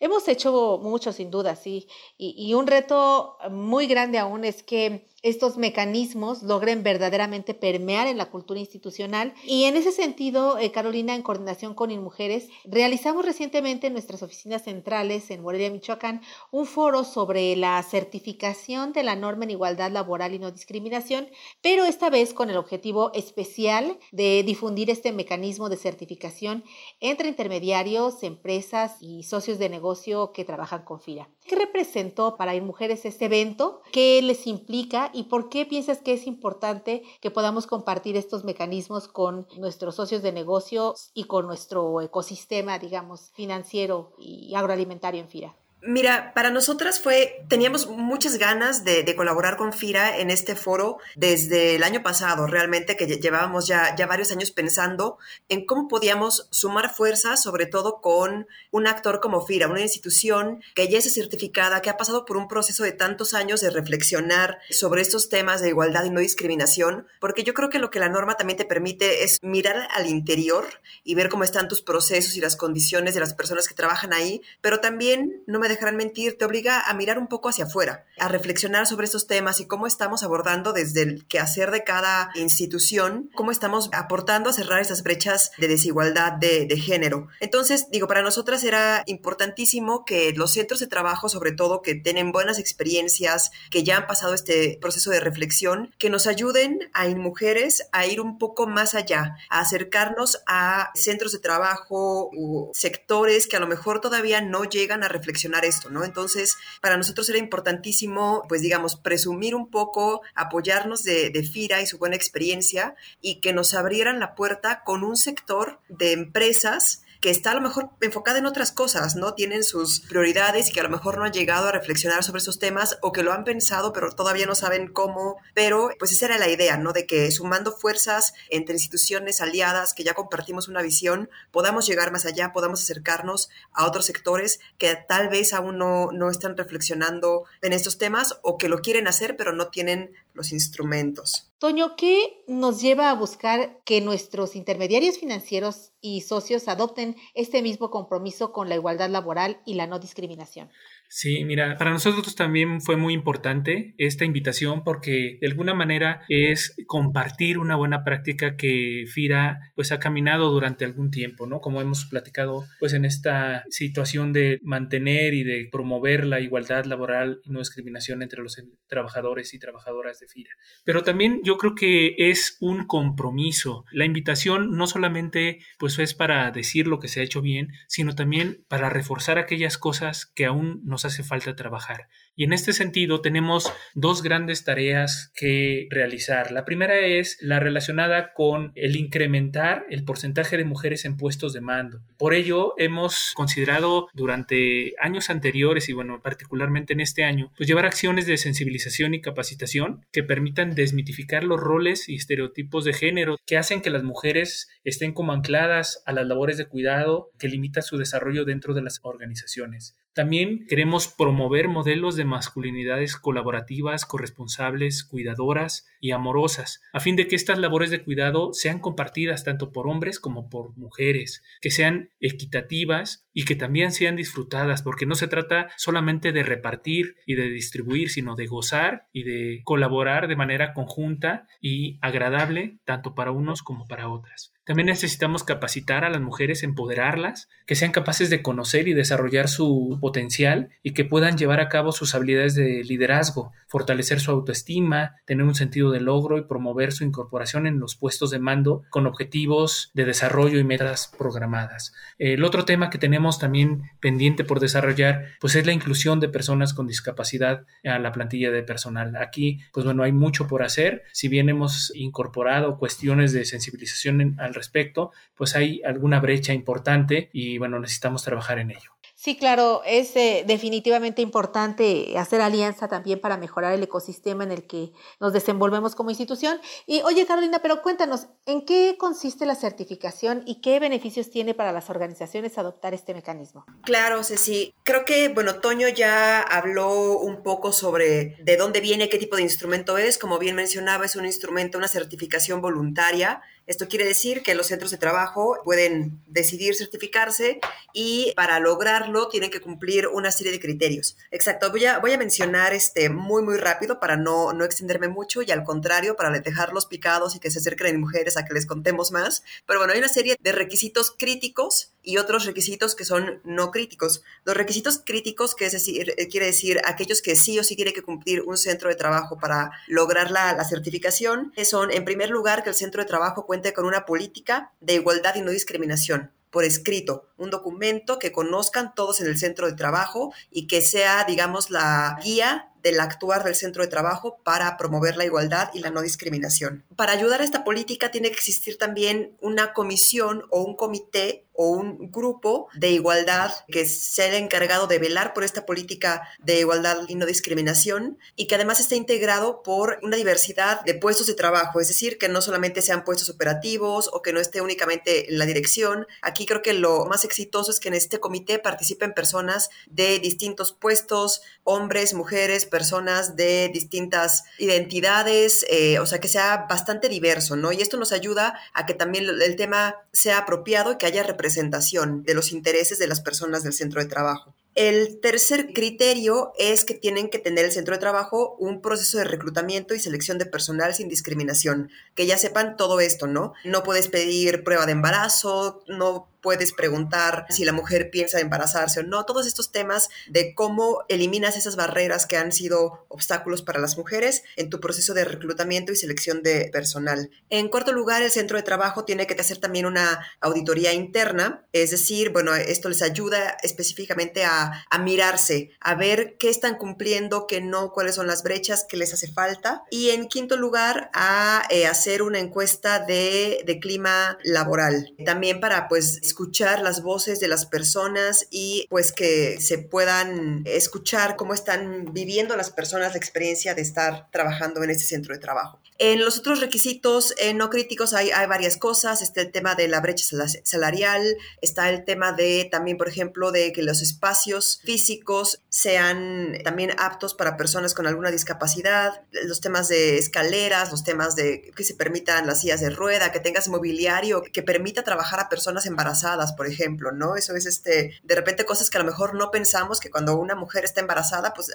Hemos 0.00 0.28
hecho 0.28 0.78
mucho, 0.82 1.12
sin 1.12 1.30
duda, 1.30 1.56
sí, 1.56 1.86
y, 2.18 2.34
y 2.36 2.54
un 2.54 2.66
reto 2.66 3.36
muy 3.50 3.86
grande 3.86 4.18
aún 4.18 4.44
es 4.44 4.62
que 4.62 5.06
estos 5.24 5.56
mecanismos 5.56 6.42
logren 6.42 6.82
verdaderamente 6.82 7.54
permear 7.54 8.06
en 8.06 8.18
la 8.18 8.26
cultura 8.26 8.60
institucional. 8.60 9.32
Y 9.42 9.64
en 9.64 9.74
ese 9.74 9.90
sentido, 9.90 10.58
eh, 10.58 10.70
Carolina, 10.70 11.14
en 11.14 11.22
coordinación 11.22 11.72
con 11.72 11.90
InMujeres, 11.90 12.50
realizamos 12.66 13.24
recientemente 13.24 13.86
en 13.86 13.94
nuestras 13.94 14.22
oficinas 14.22 14.64
centrales 14.64 15.30
en 15.30 15.40
Morelia, 15.40 15.70
Michoacán, 15.70 16.20
un 16.50 16.66
foro 16.66 17.04
sobre 17.04 17.56
la 17.56 17.82
certificación 17.82 18.92
de 18.92 19.02
la 19.02 19.16
norma 19.16 19.44
en 19.44 19.52
igualdad 19.52 19.90
laboral 19.90 20.34
y 20.34 20.38
no 20.38 20.50
discriminación, 20.50 21.26
pero 21.62 21.86
esta 21.86 22.10
vez 22.10 22.34
con 22.34 22.50
el 22.50 22.58
objetivo 22.58 23.10
especial 23.14 23.98
de 24.12 24.42
difundir 24.42 24.90
este 24.90 25.10
mecanismo 25.10 25.70
de 25.70 25.78
certificación 25.78 26.64
entre 27.00 27.28
intermediarios, 27.28 28.22
empresas 28.22 28.96
y 29.00 29.22
socios 29.22 29.58
de 29.58 29.63
negocio 29.68 30.32
que 30.32 30.44
trabajan 30.44 30.84
con 30.84 31.00
FIRA. 31.00 31.28
¿Qué 31.46 31.56
representó 31.56 32.36
para 32.36 32.54
InMujeres 32.54 33.04
este 33.04 33.26
evento? 33.26 33.82
¿Qué 33.92 34.20
les 34.22 34.46
implica 34.46 35.10
y 35.12 35.24
por 35.24 35.48
qué 35.48 35.66
piensas 35.66 35.98
que 35.98 36.12
es 36.12 36.26
importante 36.26 37.02
que 37.20 37.30
podamos 37.30 37.66
compartir 37.66 38.16
estos 38.16 38.44
mecanismos 38.44 39.08
con 39.08 39.46
nuestros 39.58 39.96
socios 39.96 40.22
de 40.22 40.32
negocio 40.32 40.94
y 41.14 41.24
con 41.24 41.46
nuestro 41.46 42.00
ecosistema, 42.00 42.78
digamos, 42.78 43.30
financiero 43.34 44.12
y 44.18 44.54
agroalimentario 44.54 45.20
en 45.20 45.28
FIRA? 45.28 45.56
Mira, 45.86 46.32
para 46.32 46.48
nosotras 46.48 46.98
fue, 46.98 47.44
teníamos 47.46 47.88
muchas 47.88 48.38
ganas 48.38 48.84
de, 48.84 49.14
colaborar 49.16 49.58
con 49.58 49.74
FIRA 49.74 50.16
en 50.16 50.30
este 50.30 50.56
foro 50.56 50.96
desde 51.14 51.74
el 51.74 51.82
año 51.82 52.02
pasado, 52.02 52.46
realmente 52.46 52.96
que 52.96 53.06
llevábamos 53.06 53.66
ya, 53.66 53.94
ya 53.94 54.06
varios 54.06 54.32
años 54.32 54.50
pensando 54.50 55.18
en 55.50 55.66
cómo 55.66 55.86
podíamos 55.86 56.48
sumar 56.50 56.94
fuerzas, 56.94 57.42
sobre 57.42 57.66
todo 57.66 58.00
con 58.00 58.46
un 58.70 58.86
actor 58.86 59.20
como 59.20 59.44
FIRA, 59.44 59.68
una 59.68 59.82
institución 59.82 60.62
que 60.74 60.88
ya 60.88 60.98
es 60.98 61.12
certificada, 61.12 61.82
que 61.82 61.90
ha 61.90 61.98
pasado 61.98 62.24
por 62.24 62.38
un 62.38 62.48
proceso 62.48 62.82
de 62.82 62.92
tantos 62.92 63.34
años 63.34 63.60
de 63.60 63.68
reflexionar 63.68 64.60
sobre 64.70 65.02
estos 65.02 65.28
temas 65.28 65.60
de 65.60 65.68
igualdad 65.68 66.04
y 66.04 66.10
no 66.10 66.20
discriminación, 66.20 67.06
porque 67.20 67.44
yo 67.44 67.52
creo 67.52 67.68
que 67.68 67.78
lo 67.78 67.90
que 67.90 67.98
la 67.98 68.08
norma 68.08 68.38
también 68.38 68.56
te 68.56 68.64
permite 68.64 69.22
es 69.22 69.38
mirar 69.42 69.86
al 69.90 70.06
interior 70.06 70.64
y 71.04 71.14
ver 71.14 71.28
cómo 71.28 71.44
están 71.44 71.68
tus 71.68 71.82
procesos 71.82 72.38
y 72.38 72.40
las 72.40 72.56
condiciones 72.56 73.12
de 73.12 73.20
las 73.20 73.34
personas 73.34 73.68
que 73.68 73.74
trabajan 73.74 74.14
ahí, 74.14 74.40
pero 74.62 74.80
también 74.80 75.42
no 75.46 75.58
me 75.58 75.73
dejarán 75.74 75.96
mentir, 75.96 76.38
te 76.38 76.44
obliga 76.44 76.80
a 76.80 76.94
mirar 76.94 77.18
un 77.18 77.26
poco 77.26 77.48
hacia 77.48 77.64
afuera, 77.64 78.04
a 78.18 78.28
reflexionar 78.28 78.86
sobre 78.86 79.06
estos 79.06 79.26
temas 79.26 79.60
y 79.60 79.66
cómo 79.66 79.86
estamos 79.86 80.22
abordando 80.22 80.72
desde 80.72 81.02
el 81.02 81.26
quehacer 81.26 81.70
de 81.70 81.84
cada 81.84 82.30
institución, 82.34 83.30
cómo 83.34 83.50
estamos 83.50 83.90
aportando 83.92 84.50
a 84.50 84.52
cerrar 84.52 84.80
esas 84.80 85.02
brechas 85.02 85.50
de 85.58 85.68
desigualdad 85.68 86.32
de, 86.32 86.74
género. 86.74 87.28
Entonces, 87.40 87.86
digo, 87.90 88.08
para 88.08 88.22
nosotras 88.22 88.64
era 88.64 89.04
importantísimo 89.06 90.04
que 90.04 90.32
los 90.32 90.52
centros 90.52 90.80
de 90.80 90.86
trabajo, 90.86 91.28
sobre 91.28 91.52
todo 91.52 91.82
que 91.82 91.94
tienen 91.94 92.32
buenas 92.32 92.58
experiencias, 92.58 93.52
que 93.70 93.84
ya 93.84 93.98
han 93.98 94.06
pasado 94.06 94.34
este 94.34 94.76
proceso 94.80 95.10
de 95.10 95.20
reflexión, 95.20 95.94
que 95.98 96.10
nos 96.10 96.26
ayuden 96.26 96.90
a 96.92 97.06
mujeres 97.14 97.88
a 97.92 98.06
ir 98.06 98.20
un 98.20 98.38
poco 98.38 98.66
más 98.66 98.94
allá, 98.94 99.36
a 99.50 99.60
acercarnos 99.60 100.42
a 100.46 100.90
centros 100.94 101.32
de 101.32 101.38
trabajo 101.38 102.30
o 102.36 102.70
sectores 102.74 103.46
que 103.46 103.56
a 103.56 103.60
lo 103.60 103.66
mejor 103.66 104.00
todavía 104.00 104.40
no 104.40 104.64
llegan 104.64 105.02
a 105.04 105.08
reflexionar 105.08 105.63
esto, 105.64 105.90
¿no? 105.90 106.04
Entonces, 106.04 106.56
para 106.80 106.96
nosotros 106.96 107.28
era 107.28 107.38
importantísimo, 107.38 108.44
pues 108.48 108.62
digamos, 108.62 108.96
presumir 108.96 109.54
un 109.54 109.70
poco, 109.70 110.22
apoyarnos 110.34 111.04
de, 111.04 111.30
de 111.30 111.42
FIRA 111.42 111.80
y 111.80 111.86
su 111.86 111.98
buena 111.98 112.16
experiencia 112.16 112.94
y 113.20 113.40
que 113.40 113.52
nos 113.52 113.74
abrieran 113.74 114.20
la 114.20 114.34
puerta 114.34 114.82
con 114.84 115.04
un 115.04 115.16
sector 115.16 115.80
de 115.88 116.12
empresas 116.12 117.03
que 117.24 117.30
está 117.30 117.52
a 117.52 117.54
lo 117.54 117.62
mejor 117.62 117.88
enfocada 118.02 118.38
en 118.38 118.44
otras 118.44 118.70
cosas, 118.70 119.16
¿no? 119.16 119.32
Tienen 119.32 119.64
sus 119.64 120.00
prioridades 120.00 120.68
y 120.68 120.72
que 120.74 120.80
a 120.80 120.82
lo 120.82 120.90
mejor 120.90 121.16
no 121.16 121.24
han 121.24 121.32
llegado 121.32 121.68
a 121.68 121.72
reflexionar 121.72 122.22
sobre 122.22 122.42
esos 122.42 122.58
temas 122.58 122.98
o 123.00 123.12
que 123.12 123.22
lo 123.22 123.32
han 123.32 123.44
pensado 123.44 123.94
pero 123.94 124.12
todavía 124.12 124.44
no 124.44 124.54
saben 124.54 124.92
cómo, 124.92 125.38
pero 125.54 125.88
pues 125.98 126.12
esa 126.12 126.26
era 126.26 126.36
la 126.36 126.50
idea, 126.50 126.76
¿no? 126.76 126.92
De 126.92 127.06
que 127.06 127.30
sumando 127.30 127.72
fuerzas 127.72 128.34
entre 128.50 128.74
instituciones 128.74 129.40
aliadas 129.40 129.94
que 129.94 130.04
ya 130.04 130.12
compartimos 130.12 130.68
una 130.68 130.82
visión, 130.82 131.30
podamos 131.50 131.86
llegar 131.86 132.12
más 132.12 132.26
allá, 132.26 132.52
podamos 132.52 132.82
acercarnos 132.82 133.48
a 133.72 133.86
otros 133.86 134.04
sectores 134.04 134.60
que 134.76 134.94
tal 134.94 135.30
vez 135.30 135.54
aún 135.54 135.78
no, 135.78 136.10
no 136.12 136.30
están 136.30 136.58
reflexionando 136.58 137.44
en 137.62 137.72
estos 137.72 137.96
temas 137.96 138.38
o 138.42 138.58
que 138.58 138.68
lo 138.68 138.82
quieren 138.82 139.08
hacer 139.08 139.38
pero 139.38 139.54
no 139.54 139.68
tienen 139.68 140.14
los 140.34 140.52
instrumentos. 140.52 141.52
Toño, 141.58 141.96
¿qué 141.96 142.44
nos 142.46 142.82
lleva 142.82 143.10
a 143.10 143.14
buscar 143.14 143.80
que 143.84 144.00
nuestros 144.00 144.54
intermediarios 144.56 145.18
financieros 145.18 145.92
y 146.00 146.20
socios 146.20 146.68
adopten 146.68 147.16
este 147.34 147.62
mismo 147.62 147.90
compromiso 147.90 148.52
con 148.52 148.68
la 148.68 148.74
igualdad 148.74 149.08
laboral 149.08 149.62
y 149.64 149.74
la 149.74 149.86
no 149.86 149.98
discriminación? 149.98 150.70
Sí, 151.08 151.44
mira, 151.44 151.76
para 151.78 151.92
nosotros 151.92 152.34
también 152.34 152.80
fue 152.80 152.96
muy 152.96 153.14
importante 153.14 153.94
esta 153.98 154.24
invitación 154.24 154.82
porque 154.82 155.38
de 155.40 155.46
alguna 155.46 155.72
manera 155.72 156.22
es 156.28 156.74
compartir 156.86 157.58
una 157.58 157.76
buena 157.76 158.02
práctica 158.02 158.56
que 158.56 159.04
FIRA 159.06 159.60
pues 159.76 159.92
ha 159.92 160.00
caminado 160.00 160.50
durante 160.50 160.84
algún 160.84 161.10
tiempo, 161.10 161.46
¿no? 161.46 161.60
Como 161.60 161.80
hemos 161.80 162.06
platicado 162.06 162.64
pues 162.80 162.94
en 162.94 163.04
esta 163.04 163.64
situación 163.70 164.32
de 164.32 164.58
mantener 164.62 165.34
y 165.34 165.44
de 165.44 165.68
promover 165.70 166.26
la 166.26 166.40
igualdad 166.40 166.84
laboral 166.84 167.40
y 167.44 167.50
no 167.50 167.60
discriminación 167.60 168.22
entre 168.22 168.42
los 168.42 168.56
trabajadores 168.88 169.54
y 169.54 169.60
trabajadoras 169.60 170.18
de 170.18 170.26
FIRA. 170.26 170.50
Pero 170.84 171.04
también 171.04 171.42
yo 171.44 171.58
creo 171.58 171.74
que 171.74 172.14
es 172.18 172.56
un 172.60 172.86
compromiso. 172.86 173.84
La 173.92 174.04
invitación 174.04 174.76
no 174.76 174.86
solamente 174.86 175.60
pues 175.78 175.98
es 175.98 176.14
para 176.14 176.50
decir 176.50 176.86
lo 176.88 176.98
que 176.98 177.08
se 177.08 177.20
ha 177.20 177.24
hecho 177.24 177.40
bien, 177.40 177.68
sino 177.86 178.14
también 178.14 178.64
para 178.68 178.90
reforzar 178.90 179.38
aquellas 179.38 179.78
cosas 179.78 180.26
que 180.26 180.46
aún 180.46 180.82
nos 180.94 181.04
hace 181.04 181.24
falta 181.24 181.56
trabajar. 181.56 182.06
Y 182.36 182.44
en 182.44 182.52
este 182.52 182.72
sentido 182.72 183.20
tenemos 183.20 183.72
dos 183.94 184.22
grandes 184.22 184.62
tareas 184.62 185.32
que 185.34 185.88
realizar. 185.90 186.52
La 186.52 186.64
primera 186.64 187.00
es 187.00 187.36
la 187.40 187.58
relacionada 187.58 188.32
con 188.32 188.70
el 188.76 188.94
incrementar 188.94 189.86
el 189.90 190.04
porcentaje 190.04 190.56
de 190.56 190.64
mujeres 190.64 191.04
en 191.04 191.16
puestos 191.16 191.52
de 191.52 191.60
mando. 191.60 191.98
Por 192.16 192.32
ello 192.32 192.74
hemos 192.78 193.32
considerado 193.34 194.06
durante 194.14 194.94
años 195.00 195.30
anteriores 195.30 195.88
y 195.88 195.94
bueno, 195.94 196.22
particularmente 196.22 196.92
en 196.92 197.00
este 197.00 197.24
año, 197.24 197.52
pues 197.56 197.68
llevar 197.68 197.86
acciones 197.86 198.26
de 198.26 198.36
sensibilización 198.36 199.14
y 199.14 199.20
capacitación 199.20 200.06
que 200.12 200.22
permitan 200.22 200.76
desmitificar 200.76 201.42
los 201.42 201.58
roles 201.58 202.08
y 202.08 202.14
estereotipos 202.14 202.84
de 202.84 202.92
género 202.92 203.36
que 203.46 203.58
hacen 203.58 203.82
que 203.82 203.90
las 203.90 204.04
mujeres 204.04 204.68
estén 204.84 205.12
como 205.12 205.32
ancladas 205.32 206.04
a 206.06 206.12
las 206.12 206.28
labores 206.28 206.56
de 206.56 206.66
cuidado 206.66 207.32
que 207.36 207.48
limita 207.48 207.82
su 207.82 207.96
desarrollo 207.96 208.44
dentro 208.44 208.74
de 208.74 208.82
las 208.82 209.00
organizaciones. 209.02 209.96
También 210.14 210.64
queremos 210.68 211.08
promover 211.08 211.66
modelos 211.66 212.14
de 212.14 212.24
masculinidades 212.24 213.16
colaborativas, 213.16 214.06
corresponsables, 214.06 215.02
cuidadoras 215.02 215.88
y 216.00 216.12
amorosas, 216.12 216.80
a 216.92 217.00
fin 217.00 217.16
de 217.16 217.26
que 217.26 217.34
estas 217.34 217.58
labores 217.58 217.90
de 217.90 218.04
cuidado 218.04 218.52
sean 218.52 218.78
compartidas 218.78 219.42
tanto 219.42 219.72
por 219.72 219.88
hombres 219.88 220.20
como 220.20 220.48
por 220.48 220.76
mujeres, 220.76 221.42
que 221.60 221.72
sean 221.72 222.10
equitativas 222.20 223.26
y 223.32 223.44
que 223.44 223.56
también 223.56 223.90
sean 223.90 224.14
disfrutadas, 224.14 224.82
porque 224.82 225.04
no 225.04 225.16
se 225.16 225.26
trata 225.26 225.68
solamente 225.76 226.30
de 226.30 226.44
repartir 226.44 227.16
y 227.26 227.34
de 227.34 227.50
distribuir, 227.50 228.08
sino 228.08 228.36
de 228.36 228.46
gozar 228.46 229.08
y 229.12 229.24
de 229.24 229.62
colaborar 229.64 230.28
de 230.28 230.36
manera 230.36 230.74
conjunta 230.74 231.48
y 231.60 231.98
agradable 232.02 232.78
tanto 232.84 233.16
para 233.16 233.32
unos 233.32 233.64
como 233.64 233.88
para 233.88 234.08
otras. 234.08 234.53
También 234.64 234.86
necesitamos 234.86 235.44
capacitar 235.44 236.04
a 236.04 236.10
las 236.10 236.20
mujeres, 236.20 236.62
empoderarlas, 236.62 237.48
que 237.66 237.74
sean 237.74 237.92
capaces 237.92 238.30
de 238.30 238.42
conocer 238.42 238.88
y 238.88 238.94
desarrollar 238.94 239.48
su 239.48 239.98
potencial 240.00 240.70
y 240.82 240.92
que 240.92 241.04
puedan 241.04 241.36
llevar 241.36 241.60
a 241.60 241.68
cabo 241.68 241.92
sus 241.92 242.14
habilidades 242.14 242.54
de 242.54 242.82
liderazgo, 242.84 243.52
fortalecer 243.68 244.20
su 244.20 244.30
autoestima, 244.30 245.16
tener 245.26 245.44
un 245.44 245.54
sentido 245.54 245.90
de 245.90 246.00
logro 246.00 246.38
y 246.38 246.44
promover 246.44 246.92
su 246.92 247.04
incorporación 247.04 247.66
en 247.66 247.78
los 247.78 247.96
puestos 247.96 248.30
de 248.30 248.38
mando 248.38 248.84
con 248.90 249.06
objetivos 249.06 249.90
de 249.94 250.04
desarrollo 250.04 250.58
y 250.58 250.64
metas 250.64 251.12
programadas. 251.18 251.92
El 252.18 252.44
otro 252.44 252.64
tema 252.64 252.90
que 252.90 252.98
tenemos 252.98 253.38
también 253.38 253.82
pendiente 254.00 254.44
por 254.44 254.60
desarrollar, 254.60 255.26
pues 255.40 255.54
es 255.56 255.66
la 255.66 255.72
inclusión 255.72 256.20
de 256.20 256.28
personas 256.28 256.72
con 256.72 256.86
discapacidad 256.86 257.64
a 257.84 257.98
la 257.98 258.12
plantilla 258.12 258.50
de 258.50 258.62
personal. 258.62 259.16
Aquí, 259.16 259.60
pues 259.72 259.84
bueno, 259.84 260.02
hay 260.02 260.12
mucho 260.12 260.46
por 260.46 260.62
hacer. 260.62 261.02
Si 261.12 261.28
bien 261.28 261.48
hemos 261.48 261.92
incorporado 261.94 262.78
cuestiones 262.78 263.32
de 263.32 263.44
sensibilización 263.44 264.36
al 264.38 264.53
respecto, 264.54 265.12
pues 265.36 265.56
hay 265.56 265.82
alguna 265.84 266.20
brecha 266.20 266.52
importante 266.52 267.30
y 267.32 267.58
bueno, 267.58 267.78
necesitamos 267.78 268.22
trabajar 268.22 268.58
en 268.58 268.70
ello. 268.70 268.94
Sí, 269.24 269.36
claro, 269.38 269.80
es 269.86 270.14
eh, 270.16 270.44
definitivamente 270.46 271.22
importante 271.22 272.18
hacer 272.18 272.42
alianza 272.42 272.88
también 272.88 273.20
para 273.20 273.38
mejorar 273.38 273.72
el 273.72 273.82
ecosistema 273.82 274.44
en 274.44 274.50
el 274.50 274.66
que 274.66 274.92
nos 275.18 275.32
desenvolvemos 275.32 275.94
como 275.94 276.10
institución. 276.10 276.60
Y 276.86 277.00
oye, 277.02 277.24
Carolina, 277.24 277.60
pero 277.62 277.80
cuéntanos, 277.80 278.26
¿en 278.44 278.66
qué 278.66 278.96
consiste 278.98 279.46
la 279.46 279.54
certificación 279.54 280.42
y 280.44 280.60
qué 280.60 280.78
beneficios 280.78 281.30
tiene 281.30 281.54
para 281.54 281.72
las 281.72 281.88
organizaciones 281.88 282.58
adoptar 282.58 282.92
este 282.92 283.14
mecanismo? 283.14 283.64
Claro, 283.84 284.22
Ceci. 284.24 284.74
Creo 284.82 285.06
que, 285.06 285.28
bueno, 285.28 285.60
Toño 285.60 285.88
ya 285.88 286.42
habló 286.42 287.16
un 287.16 287.42
poco 287.42 287.72
sobre 287.72 288.36
de 288.42 288.56
dónde 288.58 288.80
viene, 288.80 289.08
qué 289.08 289.16
tipo 289.16 289.36
de 289.36 289.42
instrumento 289.42 289.96
es. 289.96 290.18
Como 290.18 290.38
bien 290.38 290.54
mencionaba, 290.54 291.06
es 291.06 291.16
un 291.16 291.24
instrumento, 291.24 291.78
una 291.78 291.88
certificación 291.88 292.60
voluntaria 292.60 293.40
esto 293.66 293.88
quiere 293.88 294.04
decir 294.04 294.42
que 294.42 294.54
los 294.54 294.66
centros 294.66 294.90
de 294.90 294.98
trabajo 294.98 295.58
pueden 295.64 296.22
decidir 296.26 296.74
certificarse 296.74 297.60
y 297.92 298.32
para 298.36 298.60
lograrlo 298.60 299.28
tienen 299.28 299.50
que 299.50 299.60
cumplir 299.60 300.08
una 300.08 300.30
serie 300.30 300.52
de 300.52 300.60
criterios. 300.60 301.16
Exacto, 301.30 301.70
voy 301.70 301.86
a, 301.86 301.98
voy 301.98 302.12
a 302.12 302.18
mencionar 302.18 302.74
este 302.74 303.08
muy, 303.08 303.42
muy 303.42 303.56
rápido 303.56 304.00
para 304.00 304.16
no, 304.16 304.52
no 304.52 304.64
extenderme 304.64 305.08
mucho 305.08 305.42
y 305.42 305.50
al 305.50 305.64
contrario, 305.64 306.16
para 306.16 306.30
dejarlos 306.38 306.86
picados 306.86 307.36
y 307.36 307.40
que 307.40 307.50
se 307.50 307.58
acerquen 307.58 308.00
mujeres 308.00 308.36
a 308.36 308.44
que 308.44 308.54
les 308.54 308.66
contemos 308.66 309.12
más. 309.12 309.42
Pero 309.66 309.78
bueno, 309.78 309.92
hay 309.92 309.98
una 309.98 310.08
serie 310.08 310.36
de 310.40 310.52
requisitos 310.52 311.14
críticos 311.16 311.92
y 312.02 312.18
otros 312.18 312.44
requisitos 312.44 312.94
que 312.94 313.04
son 313.04 313.40
no 313.44 313.70
críticos. 313.70 314.22
Los 314.44 314.56
requisitos 314.56 315.00
críticos, 315.04 315.54
que 315.54 315.66
es 315.66 315.72
decir, 315.72 316.14
eh, 316.16 316.28
quiere 316.28 316.46
decir 316.46 316.80
aquellos 316.84 317.22
que 317.22 317.34
sí 317.34 317.58
o 317.58 317.64
sí 317.64 317.76
tiene 317.76 317.92
que 317.92 318.02
cumplir 318.02 318.42
un 318.42 318.58
centro 318.58 318.90
de 318.90 318.94
trabajo 318.94 319.38
para 319.38 319.72
lograr 319.88 320.30
la, 320.30 320.52
la 320.52 320.64
certificación, 320.64 321.52
son 321.64 321.90
en 321.90 322.04
primer 322.04 322.28
lugar 322.28 322.62
que 322.62 322.68
el 322.68 322.74
centro 322.74 323.02
de 323.02 323.08
trabajo 323.08 323.46
cuente 323.54 323.72
con 323.72 323.86
una 323.86 324.04
política 324.04 324.72
de 324.80 324.94
igualdad 324.94 325.36
y 325.36 325.40
no 325.40 325.52
discriminación 325.52 326.32
por 326.50 326.64
escrito, 326.64 327.28
un 327.36 327.50
documento 327.50 328.18
que 328.18 328.32
conozcan 328.32 328.96
todos 328.96 329.20
en 329.20 329.28
el 329.28 329.38
centro 329.38 329.68
de 329.68 329.74
trabajo 329.74 330.32
y 330.50 330.66
que 330.66 330.82
sea, 330.82 331.24
digamos, 331.24 331.70
la 331.70 332.18
guía 332.22 332.72
del 332.84 333.00
actuar 333.00 333.42
del 333.42 333.56
centro 333.56 333.82
de 333.82 333.88
trabajo 333.88 334.38
para 334.44 334.76
promover 334.76 335.16
la 335.16 335.24
igualdad 335.24 335.70
y 335.74 335.80
la 335.80 335.90
no 335.90 336.02
discriminación. 336.02 336.84
Para 336.94 337.12
ayudar 337.12 337.40
a 337.40 337.44
esta 337.44 337.64
política 337.64 338.12
tiene 338.12 338.28
que 338.28 338.34
existir 338.34 338.78
también 338.78 339.36
una 339.40 339.72
comisión 339.72 340.44
o 340.50 340.62
un 340.62 340.76
comité 340.76 341.44
o 341.54 341.68
un 341.68 342.10
grupo 342.10 342.68
de 342.74 342.90
igualdad 342.90 343.52
que 343.68 343.86
sea 343.86 344.26
el 344.26 344.34
encargado 344.34 344.86
de 344.86 344.98
velar 344.98 345.32
por 345.32 345.44
esta 345.44 345.64
política 345.64 346.28
de 346.40 346.58
igualdad 346.58 346.98
y 347.08 347.14
no 347.14 347.26
discriminación 347.26 348.18
y 348.36 348.46
que 348.46 348.56
además 348.56 348.80
esté 348.80 348.96
integrado 348.96 349.62
por 349.62 349.98
una 350.02 350.16
diversidad 350.16 350.84
de 350.84 350.94
puestos 350.94 351.28
de 351.28 351.34
trabajo, 351.34 351.80
es 351.80 351.88
decir, 351.88 352.18
que 352.18 352.28
no 352.28 352.42
solamente 352.42 352.82
sean 352.82 353.04
puestos 353.04 353.30
operativos 353.30 354.10
o 354.12 354.20
que 354.20 354.32
no 354.32 354.40
esté 354.40 354.60
únicamente 354.60 355.30
en 355.30 355.38
la 355.38 355.46
dirección. 355.46 356.06
Aquí 356.22 356.44
creo 356.44 356.60
que 356.60 356.72
lo 356.72 357.06
más 357.06 357.24
exitoso 357.24 357.70
es 357.70 357.78
que 357.78 357.88
en 357.88 357.94
este 357.94 358.18
comité 358.18 358.58
participen 358.58 359.14
personas 359.14 359.70
de 359.86 360.18
distintos 360.18 360.72
puestos, 360.72 361.42
hombres, 361.62 362.14
mujeres, 362.14 362.66
personas 362.74 363.36
de 363.36 363.70
distintas 363.72 364.42
identidades, 364.58 365.64
eh, 365.70 366.00
o 366.00 366.06
sea, 366.06 366.18
que 366.18 366.26
sea 366.26 366.66
bastante 366.68 367.08
diverso, 367.08 367.54
¿no? 367.54 367.70
Y 367.70 367.80
esto 367.80 367.96
nos 367.96 368.10
ayuda 368.10 368.58
a 368.72 368.84
que 368.84 368.94
también 368.94 369.26
el 369.28 369.54
tema 369.54 369.94
sea 370.12 370.38
apropiado 370.38 370.90
y 370.90 370.98
que 370.98 371.06
haya 371.06 371.22
representación 371.22 372.24
de 372.24 372.34
los 372.34 372.50
intereses 372.50 372.98
de 372.98 373.06
las 373.06 373.20
personas 373.20 373.62
del 373.62 373.74
centro 373.74 374.00
de 374.02 374.08
trabajo. 374.08 374.56
El 374.74 375.20
tercer 375.20 375.72
criterio 375.72 376.52
es 376.58 376.84
que 376.84 376.94
tienen 376.94 377.30
que 377.30 377.38
tener 377.38 377.64
el 377.64 377.70
centro 377.70 377.94
de 377.94 378.00
trabajo 378.00 378.56
un 378.58 378.82
proceso 378.82 379.18
de 379.18 379.24
reclutamiento 379.24 379.94
y 379.94 380.00
selección 380.00 380.36
de 380.38 380.46
personal 380.46 380.96
sin 380.96 381.08
discriminación, 381.08 381.90
que 382.16 382.26
ya 382.26 382.36
sepan 382.38 382.76
todo 382.76 382.98
esto, 382.98 383.28
¿no? 383.28 383.52
No 383.64 383.84
puedes 383.84 384.08
pedir 384.08 384.64
prueba 384.64 384.84
de 384.84 384.92
embarazo, 384.92 385.84
no 385.86 386.28
puedes 386.44 386.74
preguntar 386.74 387.46
si 387.48 387.64
la 387.64 387.72
mujer 387.72 388.10
piensa 388.10 388.38
embarazarse 388.38 389.00
o 389.00 389.02
no, 389.02 389.24
todos 389.24 389.46
estos 389.46 389.72
temas 389.72 390.10
de 390.28 390.54
cómo 390.54 391.04
eliminas 391.08 391.56
esas 391.56 391.74
barreras 391.74 392.26
que 392.26 392.36
han 392.36 392.52
sido 392.52 393.06
obstáculos 393.08 393.62
para 393.62 393.80
las 393.80 393.96
mujeres 393.96 394.42
en 394.56 394.68
tu 394.68 394.78
proceso 394.78 395.14
de 395.14 395.24
reclutamiento 395.24 395.90
y 395.90 395.96
selección 395.96 396.42
de 396.42 396.68
personal. 396.70 397.30
En 397.48 397.68
cuarto 397.68 397.92
lugar, 397.92 398.22
el 398.22 398.30
centro 398.30 398.58
de 398.58 398.62
trabajo 398.62 399.06
tiene 399.06 399.26
que 399.26 399.40
hacer 399.40 399.56
también 399.56 399.86
una 399.86 400.20
auditoría 400.40 400.92
interna, 400.92 401.66
es 401.72 401.92
decir, 401.92 402.28
bueno, 402.30 402.54
esto 402.54 402.90
les 402.90 403.00
ayuda 403.00 403.56
específicamente 403.62 404.44
a, 404.44 404.84
a 404.90 404.98
mirarse, 404.98 405.70
a 405.80 405.94
ver 405.94 406.36
qué 406.38 406.50
están 406.50 406.76
cumpliendo, 406.76 407.46
qué 407.46 407.62
no, 407.62 407.90
cuáles 407.92 408.16
son 408.16 408.26
las 408.26 408.42
brechas, 408.42 408.84
qué 408.86 408.98
les 408.98 409.14
hace 409.14 409.32
falta. 409.32 409.82
Y 409.90 410.10
en 410.10 410.28
quinto 410.28 410.58
lugar, 410.58 411.10
a 411.14 411.62
eh, 411.70 411.86
hacer 411.86 412.20
una 412.20 412.38
encuesta 412.38 412.98
de, 412.98 413.62
de 413.64 413.80
clima 413.80 414.36
laboral, 414.44 415.14
también 415.24 415.60
para 415.60 415.88
pues 415.88 416.18
escuchar 416.34 416.82
las 416.82 417.00
voces 417.02 417.38
de 417.38 417.46
las 417.46 417.64
personas 417.64 418.48
y 418.50 418.86
pues 418.90 419.12
que 419.12 419.60
se 419.60 419.78
puedan 419.78 420.62
escuchar 420.66 421.36
cómo 421.36 421.54
están 421.54 422.12
viviendo 422.12 422.56
las 422.56 422.70
personas 422.70 423.12
la 423.12 423.18
experiencia 423.18 423.74
de 423.74 423.82
estar 423.82 424.28
trabajando 424.32 424.82
en 424.82 424.90
este 424.90 425.04
centro 425.04 425.32
de 425.32 425.40
trabajo. 425.40 425.80
En 425.98 426.24
los 426.24 426.38
otros 426.38 426.58
requisitos 426.58 427.34
eh, 427.38 427.54
no 427.54 427.70
críticos 427.70 428.14
hay, 428.14 428.32
hay, 428.32 428.48
varias 428.48 428.76
cosas. 428.76 429.22
Está 429.22 429.42
el 429.42 429.52
tema 429.52 429.76
de 429.76 429.86
la 429.86 430.00
brecha 430.00 430.24
salarial, 430.64 431.22
está 431.60 431.88
el 431.88 432.04
tema 432.04 432.32
de 432.32 432.68
también, 432.68 432.98
por 432.98 433.08
ejemplo, 433.08 433.52
de 433.52 433.72
que 433.72 433.82
los 433.82 434.02
espacios 434.02 434.80
físicos 434.82 435.62
sean 435.68 436.58
también 436.64 436.90
aptos 436.98 437.34
para 437.34 437.56
personas 437.56 437.94
con 437.94 438.08
alguna 438.08 438.32
discapacidad, 438.32 439.22
los 439.44 439.60
temas 439.60 439.86
de 439.86 440.18
escaleras, 440.18 440.90
los 440.90 441.04
temas 441.04 441.36
de 441.36 441.70
que 441.76 441.84
se 441.84 441.94
permitan 441.94 442.48
las 442.48 442.62
sillas 442.62 442.80
de 442.80 442.90
rueda, 442.90 443.30
que 443.30 443.38
tengas 443.38 443.68
mobiliario 443.68 444.42
que 444.42 444.62
permita 444.62 445.04
trabajar 445.04 445.38
a 445.40 445.48
personas 445.48 445.86
embarazadas, 445.86 446.23
por 446.56 446.66
ejemplo, 446.66 447.12
¿no? 447.12 447.36
Eso 447.36 447.54
es 447.54 447.66
este, 447.66 448.20
de 448.22 448.34
repente 448.34 448.64
cosas 448.64 448.90
que 448.90 448.98
a 448.98 449.00
lo 449.00 449.06
mejor 449.06 449.34
no 449.34 449.50
pensamos 449.50 450.00
que 450.00 450.10
cuando 450.10 450.36
una 450.36 450.54
mujer 450.54 450.84
está 450.84 451.00
embarazada, 451.00 451.54
pues 451.54 451.72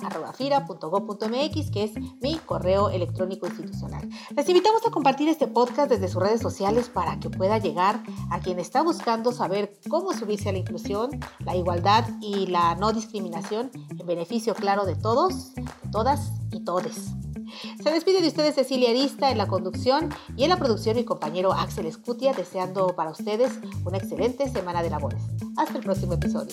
que 1.71 1.83
es 1.83 1.91
mi 2.21 2.37
correo 2.37 2.89
electrónico 2.89 3.47
institucional. 3.47 4.07
Les 4.35 4.47
invitamos 4.47 4.85
a 4.85 4.91
compartir 4.91 5.29
este 5.29 5.47
podcast 5.47 5.89
desde 5.89 6.07
sus 6.07 6.21
redes 6.21 6.41
sociales 6.41 6.89
para 6.89 7.19
que 7.19 7.29
pueda 7.29 7.57
llegar 7.57 8.03
a 8.29 8.39
quien 8.39 8.59
está 8.59 8.81
buscando 8.81 9.31
saber 9.31 9.73
cómo 9.89 10.13
subirse 10.13 10.49
a 10.49 10.51
la 10.51 10.59
inclusión, 10.59 11.11
la 11.39 11.55
igualdad 11.55 12.05
y 12.21 12.47
la 12.47 12.75
no 12.75 12.93
discriminación 12.93 13.71
en 13.97 14.05
beneficio 14.05 14.53
claro 14.53 14.85
de 14.85 14.95
todos, 14.95 15.51
todas 15.91 16.31
y 16.51 16.63
todes. 16.63 17.11
Se 17.81 17.91
despide 17.91 18.21
de 18.21 18.27
ustedes 18.27 18.55
Cecilia 18.55 18.89
Arista 18.89 19.31
en 19.31 19.37
la 19.37 19.47
conducción 19.47 20.09
y 20.35 20.43
en 20.43 20.49
la 20.49 20.57
producción 20.57 20.95
mi 20.95 21.03
compañero 21.03 21.53
Axel 21.53 21.85
Escutia, 21.85 22.33
deseando 22.33 22.95
para 22.95 23.11
ustedes 23.11 23.51
una 23.85 23.97
excelente 23.97 24.49
semana 24.49 24.83
de 24.83 24.89
labores. 24.89 25.21
Hasta 25.57 25.77
el 25.77 25.83
próximo 25.83 26.13
episodio. 26.13 26.51